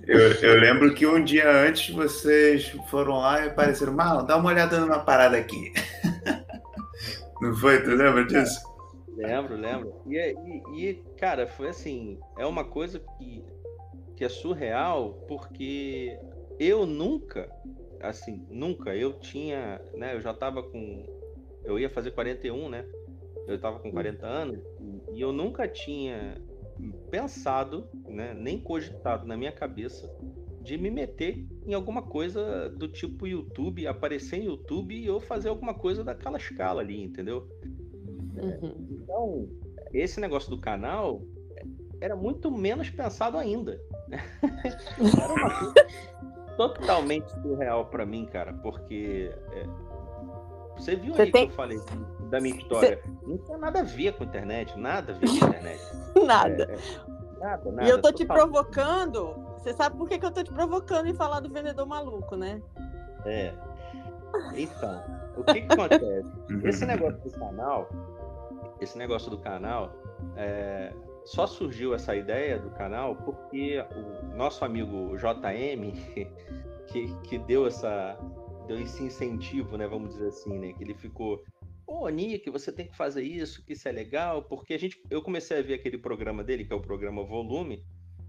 [0.08, 4.50] Eu, eu lembro que um dia antes vocês foram lá e apareceram, Marlon, dá uma
[4.50, 5.74] olhada numa parada aqui.
[7.42, 7.84] Não foi?
[7.84, 8.62] Tu lembra disso?
[9.18, 9.94] Lembro, lembro.
[10.08, 13.44] E, e, e, cara, foi assim, é uma coisa que,
[14.18, 16.20] que é surreal, porque
[16.60, 17.48] eu nunca,
[18.02, 21.06] assim, nunca, eu tinha, né, eu já tava com,
[21.64, 22.84] eu ia fazer 41, né,
[23.48, 24.60] eu tava com 40 anos,
[25.14, 26.36] e eu nunca tinha
[27.12, 30.12] pensado, né, nem cogitado na minha cabeça
[30.62, 35.50] de me meter em alguma coisa do tipo YouTube, aparecer em YouTube e eu fazer
[35.50, 37.48] alguma coisa daquela escala ali, entendeu?
[38.36, 38.88] Uhum.
[38.90, 39.50] Então,
[39.94, 41.22] esse negócio do canal
[42.02, 43.80] era muito menos pensado ainda.
[44.12, 45.88] Era uma coisa
[46.58, 49.66] totalmente surreal para mim, cara, porque é,
[50.78, 51.48] você viu você aí tem...
[51.48, 51.80] que eu falei
[52.30, 53.02] da minha história.
[53.04, 53.28] Você...
[53.28, 55.82] Não tem nada a ver com a internet, nada a ver com a internet.
[56.26, 56.64] nada.
[56.64, 57.88] É, é, nada, nada.
[57.88, 59.36] E eu tô te provocando.
[59.58, 62.62] Você sabe por que, que eu tô te provocando em falar do vendedor maluco, né?
[63.26, 63.54] É.
[64.56, 65.04] Então,
[65.36, 66.28] o que, que acontece?
[66.64, 67.90] Esse negócio do canal,
[68.80, 69.92] esse negócio do canal,
[70.36, 70.94] é,
[71.28, 75.92] só surgiu essa ideia do canal porque o nosso amigo JM,
[76.88, 78.18] que, que deu essa
[78.66, 81.42] deu esse incentivo, né, vamos dizer assim, né, que ele ficou,
[81.86, 85.22] ô Nick, você tem que fazer isso, que isso é legal, porque a gente, eu
[85.22, 87.82] comecei a ver aquele programa dele, que é o programa Volume,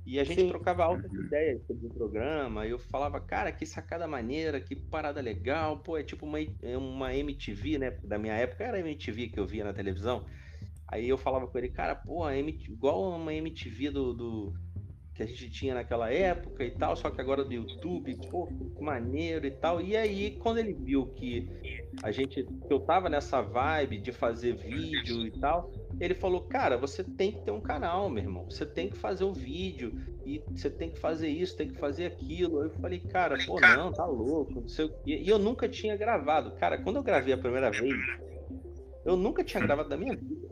[0.06, 0.48] e a gente Sim.
[0.48, 5.80] trocava altas ideias sobre o programa, eu falava, cara, que sacada maneira, que parada legal,
[5.80, 7.90] pô, é tipo uma, é uma MTV, né?
[8.04, 10.24] Da minha época era MTV que eu via na televisão.
[10.88, 14.54] Aí eu falava com ele, cara, pô, igual uma MTV do, do,
[15.18, 18.80] que a gente tinha naquela época e tal, só que agora do YouTube, pô, que
[18.80, 19.80] maneiro e tal.
[19.80, 21.48] E aí, quando ele viu que
[22.04, 26.78] a gente, que eu tava nessa vibe de fazer vídeo e tal, ele falou, cara,
[26.78, 28.44] você tem que ter um canal, meu irmão.
[28.44, 29.92] Você tem que fazer o um vídeo
[30.24, 32.62] e você tem que fazer isso, tem que fazer aquilo.
[32.62, 35.20] Eu falei, cara, pô, não, tá louco, não sei o quê.
[35.20, 36.52] E eu nunca tinha gravado.
[36.52, 37.92] Cara, quando eu gravei a primeira vez,
[39.04, 40.47] eu nunca tinha gravado da minha vida.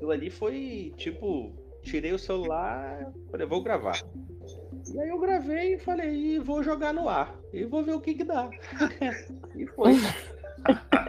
[0.00, 4.00] Aquilo ali foi, tipo, tirei o celular, falei, vou gravar.
[4.90, 7.34] E aí eu gravei e falei, e vou jogar no ar.
[7.52, 8.48] E vou ver o que que dá.
[9.54, 9.92] e foi.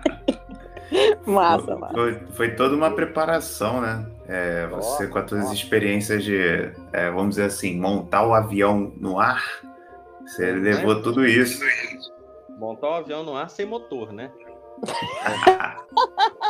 [1.26, 1.94] massa, massa.
[1.94, 4.06] Foi, foi, toda uma preparação, né?
[4.28, 9.22] É, você com as suas experiências de, é, vamos dizer assim, montar o avião no
[9.22, 9.42] ar,
[10.26, 11.64] você levou tudo isso.
[12.60, 14.30] Montar o avião no ar sem motor, né?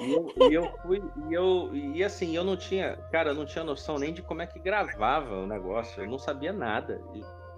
[0.00, 3.44] E eu, e eu fui, e eu, e assim, eu não tinha, cara, eu não
[3.44, 7.02] tinha noção nem de como é que gravava o negócio, eu não sabia nada,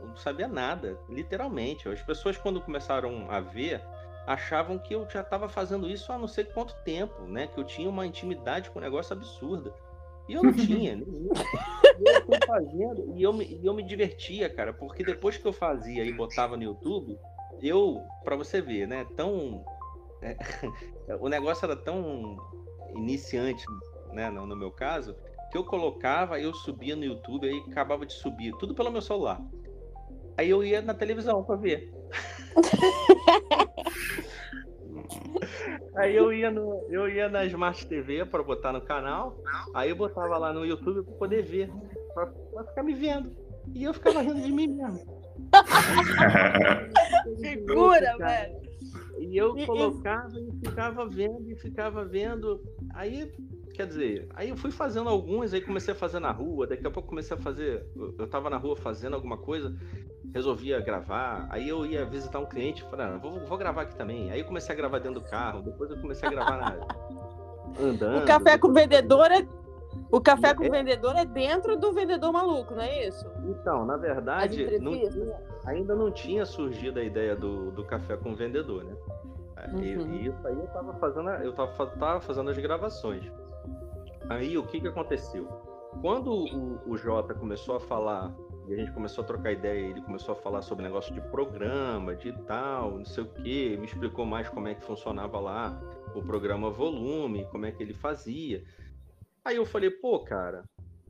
[0.00, 1.88] eu não sabia nada, literalmente.
[1.88, 3.80] As pessoas, quando começaram a ver,
[4.26, 7.46] achavam que eu já estava fazendo isso há não sei quanto tempo, né?
[7.46, 9.72] Que eu tinha uma intimidade com o negócio absurda.
[10.28, 14.72] E eu não tinha, eu fui fazendo e eu, me, e eu me divertia, cara,
[14.72, 17.18] porque depois que eu fazia e botava no YouTube,
[17.60, 19.64] eu, para você ver, né, tão
[20.22, 20.36] é,
[21.20, 22.36] o negócio era tão
[22.94, 23.64] iniciante,
[24.12, 25.16] né, no, no, meu caso,
[25.50, 29.40] que eu colocava, eu subia no YouTube, aí acabava de subir, tudo pelo meu celular.
[30.36, 31.92] Aí eu ia na televisão para ver.
[35.96, 39.36] aí eu ia no, eu ia na Smart TV para botar no canal,
[39.74, 41.70] aí eu botava lá no YouTube para poder ver,
[42.14, 43.30] para ficar me vendo.
[43.74, 45.22] E eu ficava rindo de mim mesmo.
[47.40, 48.61] Figura, velho.
[49.22, 52.60] E eu colocava e ficava vendo e ficava vendo.
[52.94, 53.32] Aí,
[53.74, 56.90] quer dizer, aí eu fui fazendo alguns, aí comecei a fazer na rua, daqui a
[56.90, 57.86] pouco comecei a fazer.
[57.96, 59.74] Eu tava na rua fazendo alguma coisa,
[60.34, 64.30] resolvia gravar, aí eu ia visitar um cliente, falei, ah, vou, vou gravar aqui também.
[64.30, 66.86] Aí eu comecei a gravar dentro do carro, depois eu comecei a gravar na...
[67.80, 68.22] andando.
[68.22, 69.46] O café com o vendedor é
[70.10, 70.70] o café com o é.
[70.70, 73.26] vendedor é dentro do vendedor maluco, não é isso?
[73.44, 74.92] Então, na verdade, não
[75.64, 78.96] ainda não tinha surgido a ideia do, do café com o vendedor, né?
[79.56, 80.14] É, uhum.
[80.14, 83.24] E, isso aí eu tava fazendo, eu tava, tava fazendo as gravações.
[84.28, 85.46] Aí o que que aconteceu?
[86.00, 88.32] Quando o, o Jota começou a falar,
[88.68, 92.14] e a gente começou a trocar ideia, ele começou a falar sobre negócio de programa,
[92.14, 95.80] de tal, não sei o que, me explicou mais como é que funcionava lá
[96.14, 98.62] o programa volume, como é que ele fazia.
[99.44, 100.64] Aí eu falei, pô, cara,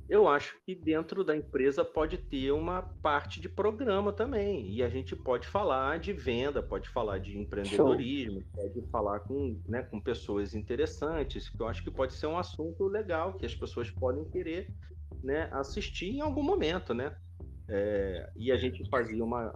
[0.09, 4.71] eu acho que dentro da empresa pode ter uma parte de programa também.
[4.71, 8.51] E a gente pode falar de venda, pode falar de empreendedorismo, Show.
[8.55, 12.87] pode falar com, né, com pessoas interessantes, que eu acho que pode ser um assunto
[12.89, 14.71] legal, que as pessoas podem querer
[15.23, 17.17] né, assistir em algum momento, né?
[17.69, 19.55] É, e a gente fazia uma.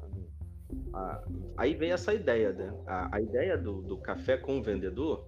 [0.94, 1.22] A,
[1.58, 2.72] aí veio essa ideia, né?
[2.86, 5.26] A, a ideia do, do café com o vendedor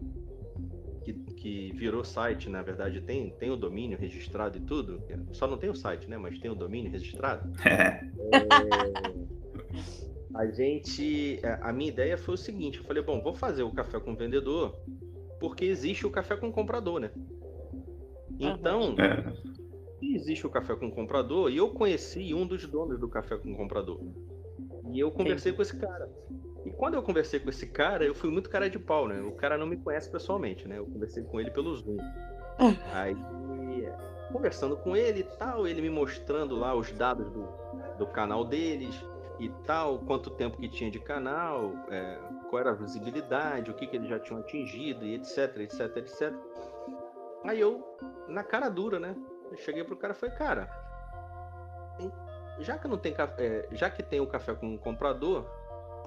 [1.38, 5.02] que, virou site, na verdade, tem, tem o domínio registrado e tudo.
[5.32, 6.18] Só não tem o site, né?
[6.18, 7.50] Mas tem o domínio registrado.
[7.64, 8.00] é,
[10.34, 11.40] a gente.
[11.42, 14.12] É, a minha ideia foi o seguinte: eu falei, bom, vou fazer o café com
[14.12, 14.76] o vendedor
[15.38, 17.10] porque existe o café com comprador, né?
[18.38, 19.32] Então, é.
[20.02, 24.00] existe o café com comprador e eu conheci um dos donos do café com comprador.
[24.92, 25.56] E eu conversei Sim.
[25.56, 26.08] com esse cara.
[26.68, 29.22] E quando eu conversei com esse cara, eu fui muito cara de pau, né?
[29.22, 30.78] O cara não me conhece pessoalmente, né?
[30.78, 31.96] Eu conversei com ele pelo Zoom.
[32.92, 33.16] Aí,
[34.30, 37.48] conversando com ele e tal, ele me mostrando lá os dados do,
[37.96, 39.02] do canal deles
[39.40, 42.18] e tal, quanto tempo que tinha de canal, é,
[42.50, 46.34] qual era a visibilidade, o que, que eles já tinham atingido e etc, etc, etc.
[47.44, 47.82] Aí eu,
[48.28, 49.16] na cara dura, né?
[49.50, 50.68] Eu cheguei pro cara e falei, cara,
[52.58, 55.46] já que não tem café, já que tem o café com o comprador,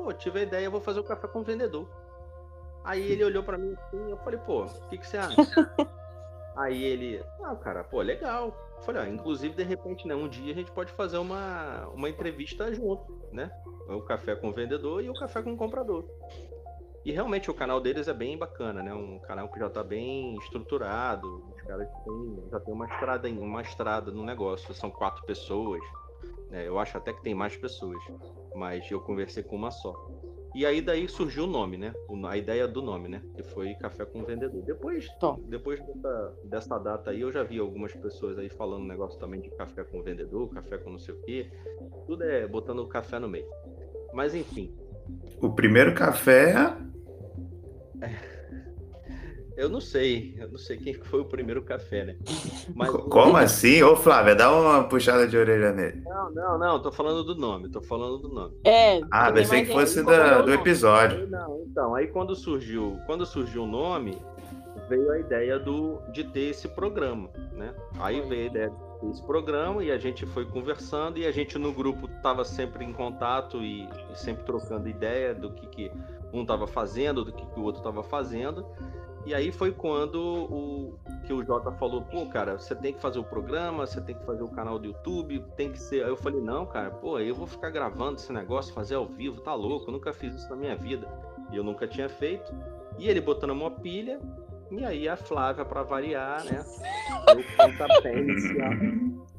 [0.02, 1.88] pô, tive a ideia, eu vou fazer o café com o vendedor.
[2.84, 5.36] Aí ele olhou para mim assim, eu falei, pô, o que, que você acha?
[6.58, 8.48] Aí ele, ah, cara, pô, legal.
[8.78, 12.10] Eu falei, ó, inclusive, de repente, né, um dia a gente pode fazer uma, uma
[12.10, 13.50] entrevista junto, né?
[13.88, 16.04] O café com o vendedor e o café com o comprador.
[17.06, 18.94] E realmente o canal deles é bem bacana, né?
[18.94, 21.44] Um canal que já tá bem estruturado.
[21.56, 24.74] Os caras têm, já tem uma estrada, uma estrada no negócio.
[24.74, 25.82] São quatro pessoas.
[26.52, 26.68] Né?
[26.68, 28.04] Eu acho até que tem mais pessoas.
[28.54, 29.96] Mas eu conversei com uma só.
[30.54, 31.94] E aí daí surgiu o nome, né?
[32.28, 33.22] A ideia do nome, né?
[33.34, 34.62] Que foi Café com Vendedor.
[34.64, 35.08] Depois,
[35.48, 39.50] depois dessa, dessa data aí, eu já vi algumas pessoas aí falando negócio também de
[39.52, 41.50] café com vendedor, café com não sei o quê.
[42.06, 43.48] Tudo é botando o café no meio.
[44.14, 44.76] Mas enfim.
[45.42, 46.54] O primeiro café
[49.62, 52.16] eu não sei, eu não sei quem foi o primeiro café, né?
[52.74, 52.90] Mas...
[52.90, 53.84] Como assim?
[53.84, 56.02] Ô, Flávia, dá uma puxada de orelha nele.
[56.04, 58.58] Não, não, não, tô falando do nome, tô falando do nome.
[58.66, 59.02] É.
[59.12, 61.30] Ah, pensei que fosse da, do episódio.
[61.30, 64.18] Não, então, aí quando surgiu, quando surgiu o nome,
[64.90, 67.72] veio a ideia do, de ter esse programa, né?
[68.00, 68.74] Aí veio a ideia
[69.10, 72.94] esse programa e a gente foi conversando e a gente no grupo estava sempre em
[72.94, 75.92] contato e, e, sempre trocando ideia do que, que
[76.34, 78.66] um estava fazendo, do que, que o outro estava fazendo.
[79.26, 83.20] E aí foi quando o que o Jota falou, pô, cara, você tem que fazer
[83.20, 86.04] o programa, você tem que fazer o canal do YouTube, tem que ser.
[86.04, 89.42] Aí eu falei, não, cara, pô, eu vou ficar gravando esse negócio, fazer ao vivo,
[89.42, 91.08] tá louco, eu nunca fiz isso na minha vida.
[91.52, 92.52] E eu nunca tinha feito.
[92.98, 94.20] E ele botando uma pilha,
[94.72, 96.66] e aí a Flávia, para variar, né?
[97.30, 98.72] O pontapé inicial.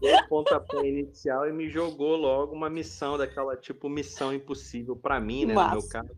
[0.00, 5.46] O pontapé inicial e me jogou logo uma missão daquela, tipo, missão impossível para mim,
[5.46, 5.54] né?
[5.54, 5.74] Massa.
[5.74, 6.16] No meu caso.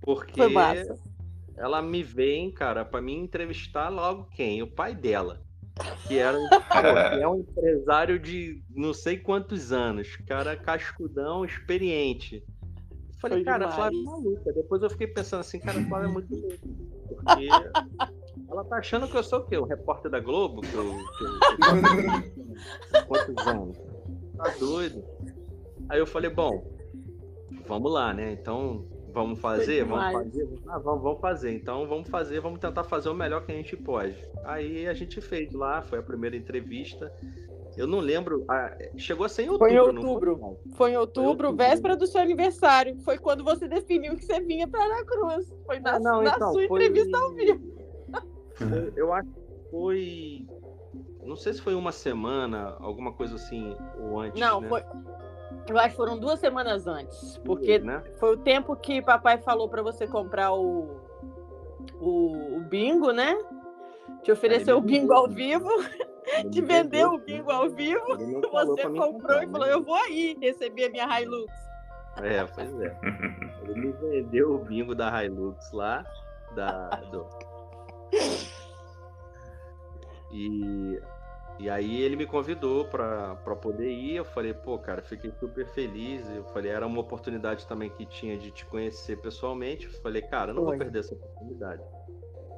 [0.00, 0.40] Porque
[1.56, 4.62] ela me vem, cara, para mim entrevistar logo quem?
[4.62, 5.40] O pai dela.
[6.06, 6.38] Que, era,
[7.12, 12.42] que é um empresário de não sei quantos anos, cara cascudão, experiente.
[13.20, 13.74] Falei, Foi cara, demais.
[13.74, 14.52] Flávia é maluca.
[14.52, 16.58] Depois eu fiquei pensando assim, cara, Flávia é muito louca.
[17.08, 17.48] Porque
[18.50, 19.56] ela tá achando que eu sou o quê?
[19.56, 20.60] O repórter da Globo?
[20.60, 23.06] Que eu, que eu...
[23.06, 23.78] Quantos anos?
[24.36, 25.04] Tá doido.
[25.88, 26.76] Aí eu falei, bom,
[27.66, 28.32] vamos lá, né?
[28.32, 28.86] Então,
[29.16, 29.82] Vamos fazer?
[29.82, 30.48] Vamos fazer?
[30.68, 31.50] Ah, vamos, vamos fazer.
[31.54, 34.14] Então vamos fazer, vamos tentar fazer o melhor que a gente pode.
[34.44, 37.10] Aí a gente fez lá, foi a primeira entrevista.
[37.78, 38.44] Eu não lembro.
[38.46, 39.70] Ah, chegou a ser em outubro.
[39.70, 40.38] Foi em outubro.
[40.38, 40.74] Foi?
[40.76, 40.92] foi?
[40.92, 42.98] em outubro, foi véspera do seu aniversário.
[42.98, 45.50] Foi quando você definiu que você vinha para a Cruz.
[45.64, 46.84] Foi na, ah, não, na então, sua foi...
[46.84, 47.74] entrevista ao vivo.
[48.94, 50.46] Eu acho que foi.
[51.24, 54.38] Não sei se foi uma semana, alguma coisa assim, ou antes.
[54.38, 54.68] Não, né?
[54.68, 54.82] foi,
[55.72, 58.02] eu acho que foram duas semanas antes, porque né?
[58.18, 61.00] foi o tempo que papai falou para você comprar o,
[62.00, 63.36] o, o, bingo, né?
[64.22, 65.68] Te ofereceu o bingo ao vivo,
[66.50, 68.04] te vendeu o bingo ao vivo,
[68.50, 69.72] você comprou e falou: né?
[69.72, 71.52] Eu vou aí receber a minha Hilux.
[72.22, 72.96] É, pois é.
[73.62, 76.04] Ele me vendeu o bingo da Hilux lá,
[76.54, 77.26] da, do...
[80.32, 81.00] E
[81.58, 84.16] e aí ele me convidou para poder ir.
[84.16, 86.28] Eu falei, pô, cara, fiquei super feliz.
[86.28, 89.86] Eu falei, era uma oportunidade também que tinha de te conhecer pessoalmente.
[89.86, 91.82] Eu falei, cara, eu não vou perder essa oportunidade.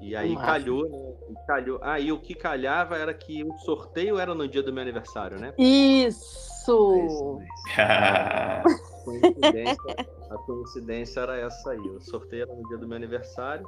[0.00, 0.46] E aí Nossa.
[0.46, 1.34] calhou, né?
[1.46, 1.78] calhou.
[1.82, 5.38] Ah, e o que calhava era que o sorteio era no dia do meu aniversário,
[5.38, 5.52] né?
[5.58, 7.40] Isso!
[7.76, 8.62] É a,
[9.04, 9.96] coincidência,
[10.30, 11.80] a coincidência era essa aí.
[11.80, 13.66] O sorteio era no dia do meu aniversário.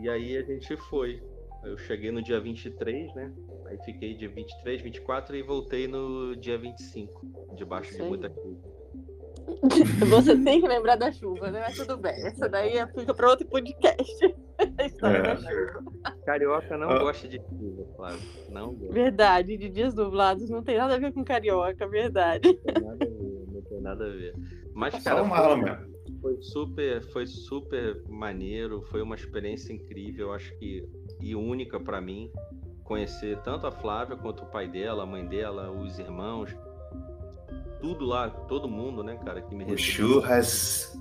[0.00, 1.22] E aí a gente foi.
[1.64, 3.32] Eu cheguei no dia 23, né?
[3.66, 8.82] Aí fiquei dia 23, 24 e voltei no dia 25, debaixo de muita chuva.
[10.08, 11.60] Você tem que lembrar da chuva, né?
[11.60, 12.14] Mas tudo bem.
[12.26, 14.34] Essa daí é, fica para outro podcast.
[14.78, 15.22] A história é.
[15.22, 15.84] da chuva.
[16.24, 16.98] Carioca não ah.
[16.98, 18.20] gosta de chuva, Flávio.
[18.50, 18.94] Não gosta.
[18.94, 22.48] Verdade, de dias dublados não tem nada a ver com carioca, verdade.
[22.66, 24.34] Não tem nada a ver, não tem nada a ver.
[24.74, 25.90] Mas, cara, foi,
[26.20, 30.88] foi super, foi super maneiro, foi uma experiência incrível, acho que
[31.22, 32.30] e única para mim
[32.84, 36.54] conhecer tanto a Flávia quanto o pai dela, a mãe dela, os irmãos,
[37.80, 39.76] tudo lá, todo mundo, né, cara, que me recebeu.
[39.76, 41.00] O churras.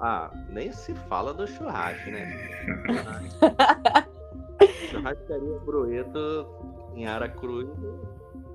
[0.00, 2.28] Ah, nem se fala do churrasco, né?
[4.90, 6.46] churrascaria Broeto
[6.94, 7.68] em Aracruz.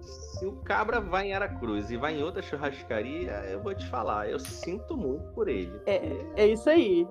[0.01, 4.29] Se o cabra vai em Aracruz e vai em outra churrascaria, eu vou te falar,
[4.29, 5.79] eu sinto muito por ele.
[5.85, 7.07] É, é isso aí.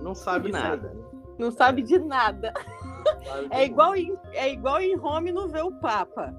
[0.00, 0.62] Não sabe Isso aí.
[0.62, 0.88] nada.
[0.88, 1.02] né?
[1.42, 2.52] Não sabe de nada.
[3.24, 6.32] Sabe de É igual em, é igual em Rome não ver o Papa.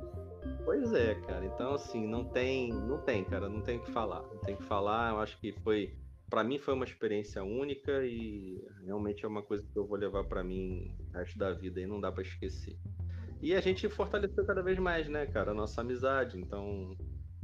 [0.63, 1.45] Pois é, cara.
[1.45, 4.21] Então, assim, não tem, não tem, cara, não tem o que falar.
[4.21, 5.11] Não tem o que falar.
[5.11, 5.93] Eu acho que foi,
[6.29, 10.23] Pra mim, foi uma experiência única e realmente é uma coisa que eu vou levar
[10.23, 12.75] pra mim o resto da vida e não dá pra esquecer.
[13.39, 16.39] E a gente fortaleceu cada vez mais, né, cara, a nossa amizade.
[16.39, 16.95] Então,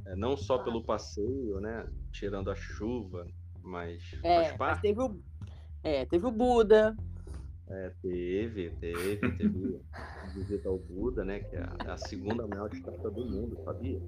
[0.08, 3.28] é, não só pelo passeio, né, tirando a chuva,
[3.62, 4.82] mas É, faz mas parte.
[4.82, 5.20] teve o,
[5.84, 6.96] é, teve o Buda.
[7.72, 9.80] É, teve, teve, teve
[10.34, 14.02] visita ao Buda, né, que é a, é a segunda maior estátua do mundo, sabia?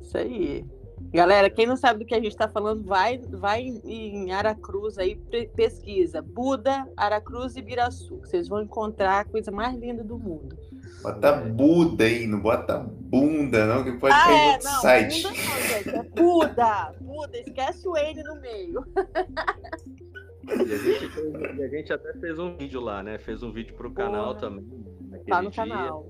[0.00, 0.64] Isso aí.
[1.12, 5.16] Galera, quem não sabe do que a gente está falando, vai, vai em Aracruz aí,
[5.16, 6.22] pe- pesquisa.
[6.22, 8.18] Buda, Aracruz e Biraçu.
[8.18, 10.56] que Vocês vão encontrar a coisa mais linda do mundo.
[11.02, 15.22] Bota Buda aí, não bota bunda, não, que pode ah, cair é, outro não, site.
[15.22, 15.88] Buda não, gente.
[15.90, 16.94] É Buda.
[17.00, 18.84] Buda, esquece o N no meio.
[20.48, 23.18] E a, gente fez- a gente até fez um vídeo lá, né?
[23.18, 24.64] Fez um vídeo pro canal também.
[25.08, 25.62] Naquele Tá no dia.
[25.64, 26.06] canal.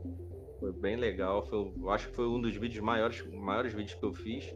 [0.60, 1.44] Foi bem legal.
[1.46, 4.54] Foi, eu acho que foi um dos vídeos maiores, maiores vídeos que eu fiz.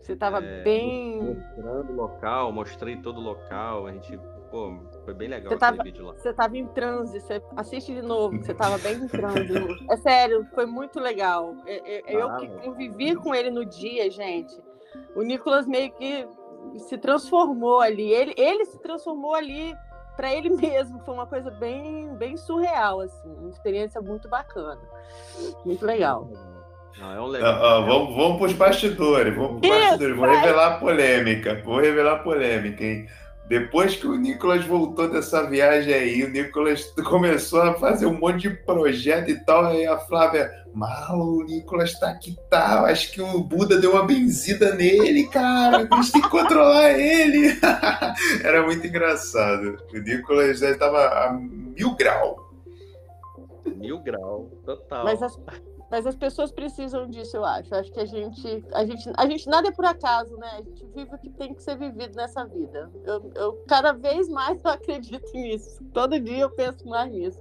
[0.00, 1.22] Você tava É, bem.
[1.22, 3.86] Mostrando o local, mostrei todo o local.
[3.86, 4.18] A gente,
[4.50, 6.12] pô, foi bem legal Você tava- vídeo lá.
[6.14, 9.48] Você tava em transe, você assiste de novo, você tava bem em transe.
[9.90, 11.54] É sério, foi muito legal.
[11.66, 14.54] É- é- Eu, que Ah, convivi com ele no dia, gente.
[15.16, 16.26] O Nicolas meio que
[16.78, 18.12] se transformou ali.
[18.12, 19.74] Ele, ele se transformou ali
[20.16, 21.00] para ele mesmo.
[21.00, 23.34] Foi uma coisa bem, bem surreal, assim.
[23.38, 24.80] Uma experiência muito bacana.
[25.64, 26.28] Muito legal.
[26.98, 27.60] Não, é um legal.
[27.60, 30.16] ó, vamos, vamos para os bastidores, vamos pros Isso, bastidores.
[30.16, 33.08] Vou revelar a polêmica, vou revelar a polêmica, hein?
[33.48, 38.48] Depois que o Nicolas voltou dessa viagem aí, o Nicolas começou a fazer um monte
[38.48, 43.20] de projeto e tal, aí a Flávia, Marlon, o Nicolas tá aqui, tá, acho que
[43.20, 47.58] o Buda deu uma benzida nele, cara, a gente tem que controlar ele.
[48.42, 49.76] Era muito engraçado.
[49.92, 52.50] O Nicolas já estava a mil grau.
[53.76, 55.04] Mil grau, total.
[55.04, 55.38] Mas as,
[55.94, 57.72] mas as pessoas precisam disso, eu acho.
[57.72, 60.48] Eu acho que a gente, a gente, a gente nada é por acaso, né?
[60.54, 62.90] A gente vive o que tem que ser vivido nessa vida.
[63.04, 65.84] Eu, eu cada vez mais eu acredito nisso.
[65.92, 67.40] Todo dia eu penso mais nisso.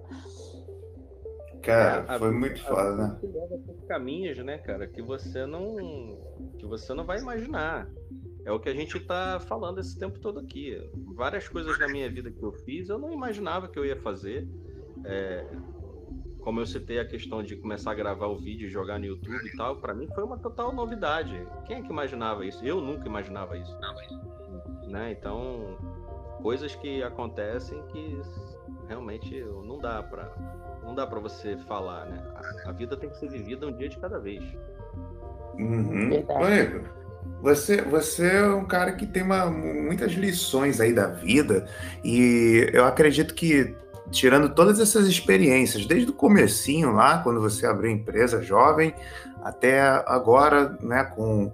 [1.63, 3.19] Cara, É, a foi vida- muito a foda, né?
[3.23, 5.75] leva por caminhos, né, cara, que você não
[6.59, 7.87] que você não vai imaginar.
[8.45, 10.77] É o que a gente tá falando esse tempo todo aqui.
[11.15, 14.47] Várias coisas na minha vida que eu fiz, eu não imaginava que eu ia fazer.
[15.05, 15.45] É,
[16.43, 19.45] como eu citei a questão de começar a gravar o vídeo e jogar no YouTube
[19.47, 21.41] e tal, pra mim foi uma total novidade.
[21.65, 22.63] Quem é que imaginava isso?
[22.65, 23.75] Eu nunca imaginava isso.
[24.87, 25.11] Né?
[25.17, 25.77] Então,
[26.41, 28.19] coisas que acontecem que
[28.87, 30.29] realmente não dá pra
[30.83, 32.21] não dá para você falar, né?
[32.65, 34.43] A, a vida tem que ser vivida um dia de cada vez.
[35.57, 36.11] Uhum.
[36.11, 36.81] Igor,
[37.41, 41.65] você, você é um cara que tem uma- muitas lições aí da vida
[42.03, 43.73] e eu acredito que
[44.11, 48.93] tirando todas essas experiências, desde o comecinho lá, quando você abriu empresa jovem,
[49.43, 51.51] até agora, né, com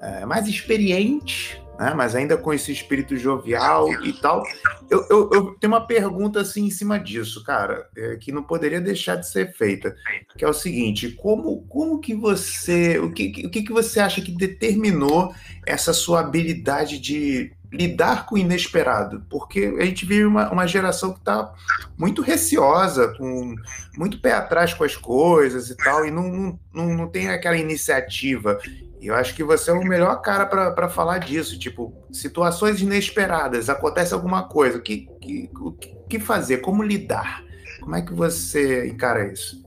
[0.00, 4.42] é, mais experiente, né, mas ainda com esse espírito jovial e tal,
[4.90, 8.80] eu, eu- eu tenho uma pergunta assim em cima disso, cara, é, que não poderia
[8.80, 9.94] deixar de ser feita
[10.36, 12.98] que é o seguinte: como, como que você.
[12.98, 15.32] O que, o que que você acha que determinou
[15.66, 19.24] essa sua habilidade de lidar com o inesperado?
[19.30, 21.52] Porque a gente vive uma, uma geração que está
[21.96, 23.56] muito receosa, com
[23.96, 27.56] muito pé atrás com as coisas e tal, e não, não, não, não tem aquela
[27.56, 28.58] iniciativa.
[29.00, 31.58] E eu acho que você é o melhor cara para falar disso.
[31.58, 36.58] Tipo, situações inesperadas, acontece alguma coisa, o que, que, o que fazer?
[36.58, 37.42] Como lidar?
[37.80, 39.60] Como é que você encara isso?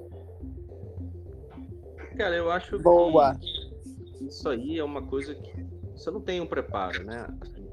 [2.15, 3.35] Cara, eu acho Boa.
[3.35, 7.27] que isso aí é uma coisa que você não tem um preparo, né?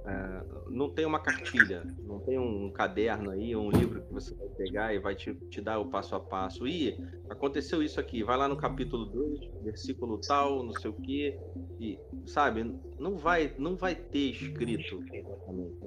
[0.04, 4.48] É, não tem uma cartilha, não tem um caderno aí, um livro que você vai
[4.48, 6.66] pegar e vai te, te dar o passo a passo.
[6.66, 6.98] E
[7.30, 11.38] aconteceu isso aqui, vai lá no capítulo 2, versículo tal, não sei o quê,
[11.78, 15.04] e sabe, não vai, não vai ter escrito.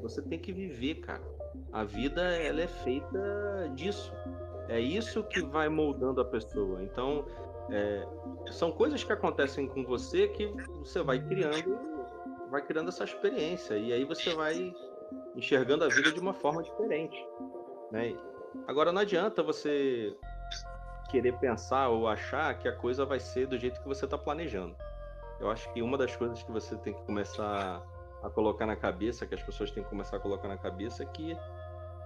[0.02, 1.24] Você tem que viver, cara.
[1.74, 4.14] A vida ela é feita disso.
[4.70, 6.82] É isso que vai moldando a pessoa.
[6.84, 7.26] Então,
[7.70, 8.08] é,
[8.52, 10.48] são coisas que acontecem com você que
[10.80, 11.95] você vai criando,
[12.56, 14.74] vai criando essa experiência e aí você vai
[15.36, 17.18] enxergando a vida de uma forma diferente,
[17.92, 18.16] né?
[18.66, 20.16] Agora não adianta você
[21.12, 24.74] querer pensar ou achar que a coisa vai ser do jeito que você está planejando.
[25.38, 27.84] Eu acho que uma das coisas que você tem que começar
[28.24, 31.06] a colocar na cabeça, que as pessoas têm que começar a colocar na cabeça, é
[31.06, 31.38] que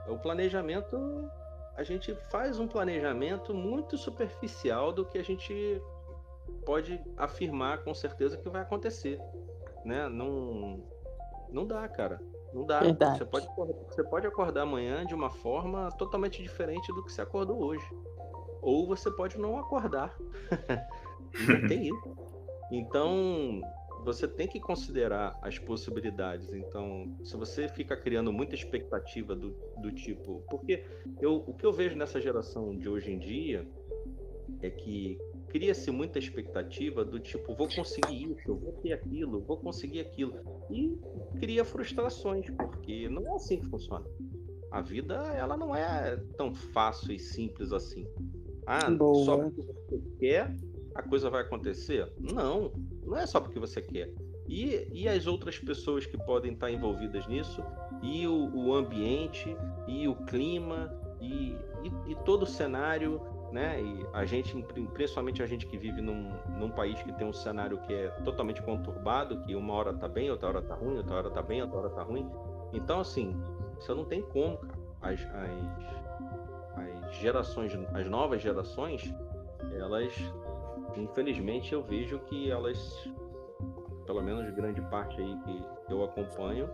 [0.08, 0.98] o planejamento
[1.76, 5.80] a gente faz um planejamento muito superficial do que a gente
[6.66, 9.22] pode afirmar com certeza que vai acontecer,
[9.86, 10.10] né?
[10.10, 10.84] Não,
[11.52, 12.20] não dá, cara.
[12.54, 12.82] Não dá.
[13.14, 13.48] Você pode,
[13.88, 17.86] você pode acordar amanhã de uma forma totalmente diferente do que você acordou hoje.
[18.62, 20.18] Ou você pode não acordar.
[21.48, 22.18] não tem isso.
[22.72, 23.62] Então,
[24.04, 26.52] você tem que considerar as possibilidades.
[26.54, 30.44] Então, se você fica criando muita expectativa do, do tipo.
[30.50, 30.86] Porque
[31.22, 33.68] eu, o que eu vejo nessa geração de hoje em dia
[34.62, 35.18] é que
[35.50, 40.34] cria-se muita expectativa do tipo, vou conseguir isso, vou ter aquilo, vou conseguir aquilo.
[40.70, 40.98] E
[41.40, 44.06] cria frustrações, porque não é assim que funciona.
[44.72, 48.08] A vida, ela não é tão fácil e simples assim.
[48.68, 49.26] Ah, Boa.
[49.26, 50.56] só porque você quer,
[50.94, 52.12] a coisa vai acontecer?
[52.20, 52.72] Não,
[53.04, 54.14] não é só porque você quer.
[54.48, 57.64] E, e as outras pessoas que podem estar envolvidas nisso,
[58.02, 59.56] e o, o ambiente,
[59.88, 63.22] e o clima, e, e, e todo o cenário
[63.52, 63.82] né?
[63.82, 64.56] E a gente,
[64.94, 68.62] principalmente a gente que vive num, num país que tem um cenário que é totalmente
[68.62, 71.78] conturbado, que uma hora tá bem, outra hora tá ruim, outra hora tá bem, outra
[71.78, 72.30] hora tá ruim.
[72.74, 73.36] Então, assim,
[73.80, 74.80] você não tem como, cara.
[75.02, 79.14] As, as, as gerações, as novas gerações,
[79.72, 80.14] elas,
[80.96, 83.10] infelizmente, eu vejo que elas,
[84.06, 86.70] pelo menos grande parte aí que eu acompanho,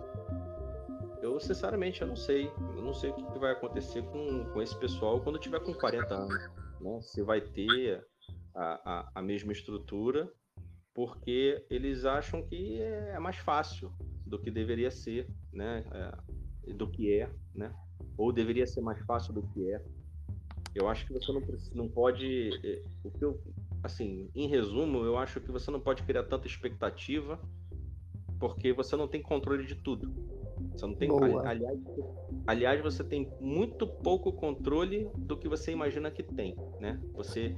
[1.22, 2.52] eu sinceramente eu não sei.
[2.76, 6.14] Eu não sei o que vai acontecer com, com esse pessoal quando tiver com 40
[6.14, 7.02] anos né?
[7.02, 8.06] se vai ter
[8.54, 10.32] a, a, a mesma estrutura,
[10.94, 13.92] porque eles acham que é mais fácil
[14.26, 15.84] do que deveria ser, né?
[15.92, 17.74] É, do que é, né?
[18.18, 19.84] Ou deveria ser mais fácil do que é.
[20.74, 21.42] Eu acho que você não,
[21.74, 22.50] não pode.
[22.64, 23.42] É, o que eu,
[23.84, 27.40] assim, em resumo, eu acho que você não pode criar tanta expectativa,
[28.40, 30.14] porque você não tem controle de tudo.
[30.72, 31.10] Você não tem.
[31.46, 31.80] Aliás,
[32.48, 37.00] aliás, você tem muito pouco controle do que você imagina que tem, né?
[37.14, 37.56] Você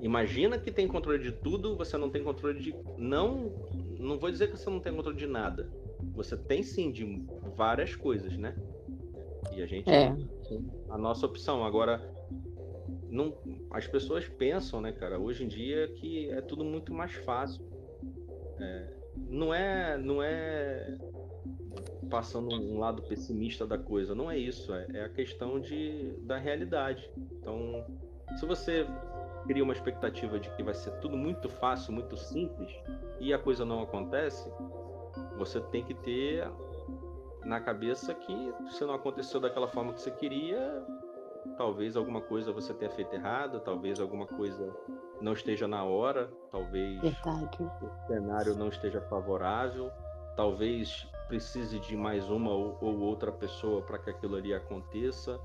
[0.00, 2.74] imagina que tem controle de tudo, você não tem controle de.
[2.96, 3.52] Não.
[3.98, 5.70] Não vou dizer que você não tem controle de nada.
[6.14, 7.24] Você tem sim de
[7.56, 8.56] várias coisas, né?
[9.52, 9.88] E a gente.
[9.90, 10.14] É.
[10.88, 11.64] A nossa opção.
[11.64, 12.08] Agora,
[13.08, 13.34] não,
[13.70, 17.64] as pessoas pensam, né, cara, hoje em dia que é tudo muito mais fácil.
[18.58, 18.92] É,
[19.28, 20.96] não é, não é
[22.08, 24.14] passando um lado pessimista da coisa.
[24.14, 27.10] Não é isso, é, é a questão de, da realidade.
[27.16, 27.84] Então,
[28.38, 28.86] se você
[29.46, 32.72] cria uma expectativa de que vai ser tudo muito fácil, muito simples,
[33.20, 34.50] e a coisa não acontece,
[35.36, 36.48] você tem que ter
[37.44, 40.84] na cabeça que se não aconteceu daquela forma que você queria,
[41.56, 44.74] talvez alguma coisa você tenha feito errado, talvez alguma coisa
[45.20, 47.62] não esteja na hora, talvez Verdade.
[47.62, 49.90] o cenário não esteja favorável,
[50.36, 55.40] talvez precise de mais uma ou, ou outra pessoa para que aquilo ali aconteça.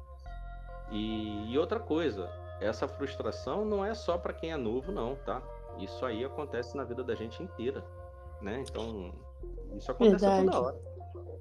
[0.91, 2.29] E, e, outra coisa,
[2.59, 5.41] essa frustração não é só para quem é novo, não, tá?
[5.77, 7.83] Isso aí acontece na vida da gente inteira,
[8.41, 8.63] né?
[8.67, 9.13] Então,
[9.75, 10.45] isso acontece Verdade.
[10.45, 10.81] toda hora.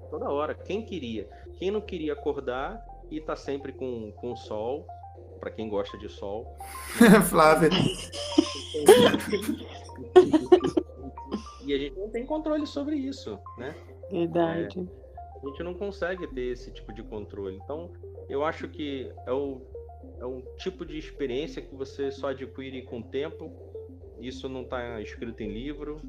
[0.09, 0.55] Toda hora.
[0.55, 1.29] Quem queria?
[1.57, 4.87] Quem não queria acordar e tá sempre com, com sol,
[5.39, 6.55] para quem gosta de sol.
[7.29, 7.69] Flávia.
[11.65, 13.75] e a gente não tem controle sobre isso, né?
[14.11, 14.79] Verdade.
[14.79, 17.55] É, a gente não consegue ter esse tipo de controle.
[17.63, 17.91] Então,
[18.29, 19.61] eu acho que é, o,
[20.19, 23.51] é um tipo de experiência que você só adquire com o tempo.
[24.19, 25.99] Isso não está escrito em livro.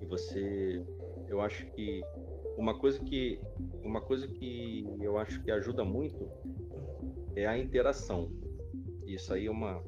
[0.00, 0.82] E você,
[1.28, 2.02] eu acho que
[2.56, 3.40] uma coisa que
[3.82, 6.28] uma coisa que eu acho que ajuda muito
[7.34, 8.30] é a interação.
[9.06, 9.82] Isso aí é uma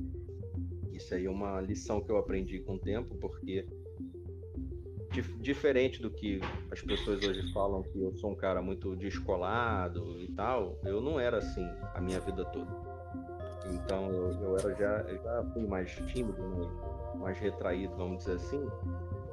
[0.92, 3.66] isso aí é uma lição que eu aprendi com o tempo, porque
[5.20, 6.40] diferente do que
[6.70, 11.20] as pessoas hoje falam que eu sou um cara muito descolado e tal, eu não
[11.20, 12.70] era assim a minha vida toda.
[13.72, 16.68] Então eu, eu era já, eu já fui mais tímido, né?
[17.16, 18.66] mais retraído, vamos dizer assim.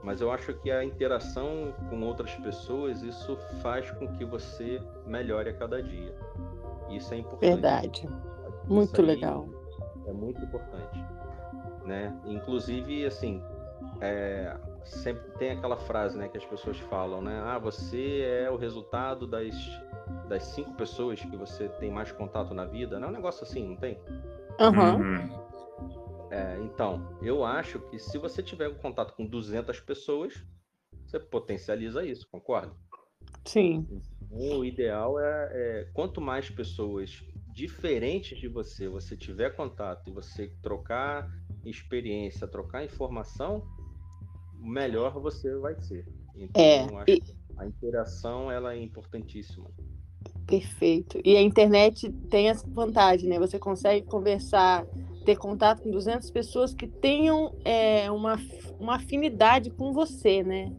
[0.04, 5.50] Mas eu acho que a interação com outras pessoas, isso faz com que você melhore
[5.50, 6.16] a cada dia.
[6.90, 7.50] Isso é importante.
[7.50, 8.10] Verdade.
[8.68, 9.50] Muito legal.
[10.06, 11.04] É muito importante.
[11.86, 12.16] Né?
[12.26, 13.42] Inclusive, assim,
[14.00, 14.56] é,
[14.90, 17.42] sempre tem aquela frase, né, que as pessoas falam, né?
[17.46, 19.56] Ah, você é o resultado das,
[20.28, 23.00] das cinco pessoas que você tem mais contato na vida.
[23.00, 24.00] Não é um negócio assim, não tem?
[24.60, 25.30] Uhum.
[26.32, 30.44] É, então, eu acho que se você tiver um contato com 200 pessoas,
[31.06, 32.74] você potencializa isso, concorda?
[33.46, 33.88] Sim.
[33.90, 40.14] Então, o ideal é, é quanto mais pessoas diferentes de você você tiver contato e
[40.14, 41.28] você trocar
[41.66, 43.68] experiência, trocar informação,
[44.60, 46.06] melhor você vai ser.
[46.36, 47.22] Então, é, e...
[47.58, 49.70] a interação ela é importantíssima.
[50.46, 51.20] Perfeito.
[51.24, 53.38] E a internet tem essa vantagem, né?
[53.40, 54.86] Você consegue conversar,
[55.26, 58.38] ter contato com 200 pessoas que tenham é, uma,
[58.80, 60.74] uma afinidade com você, né?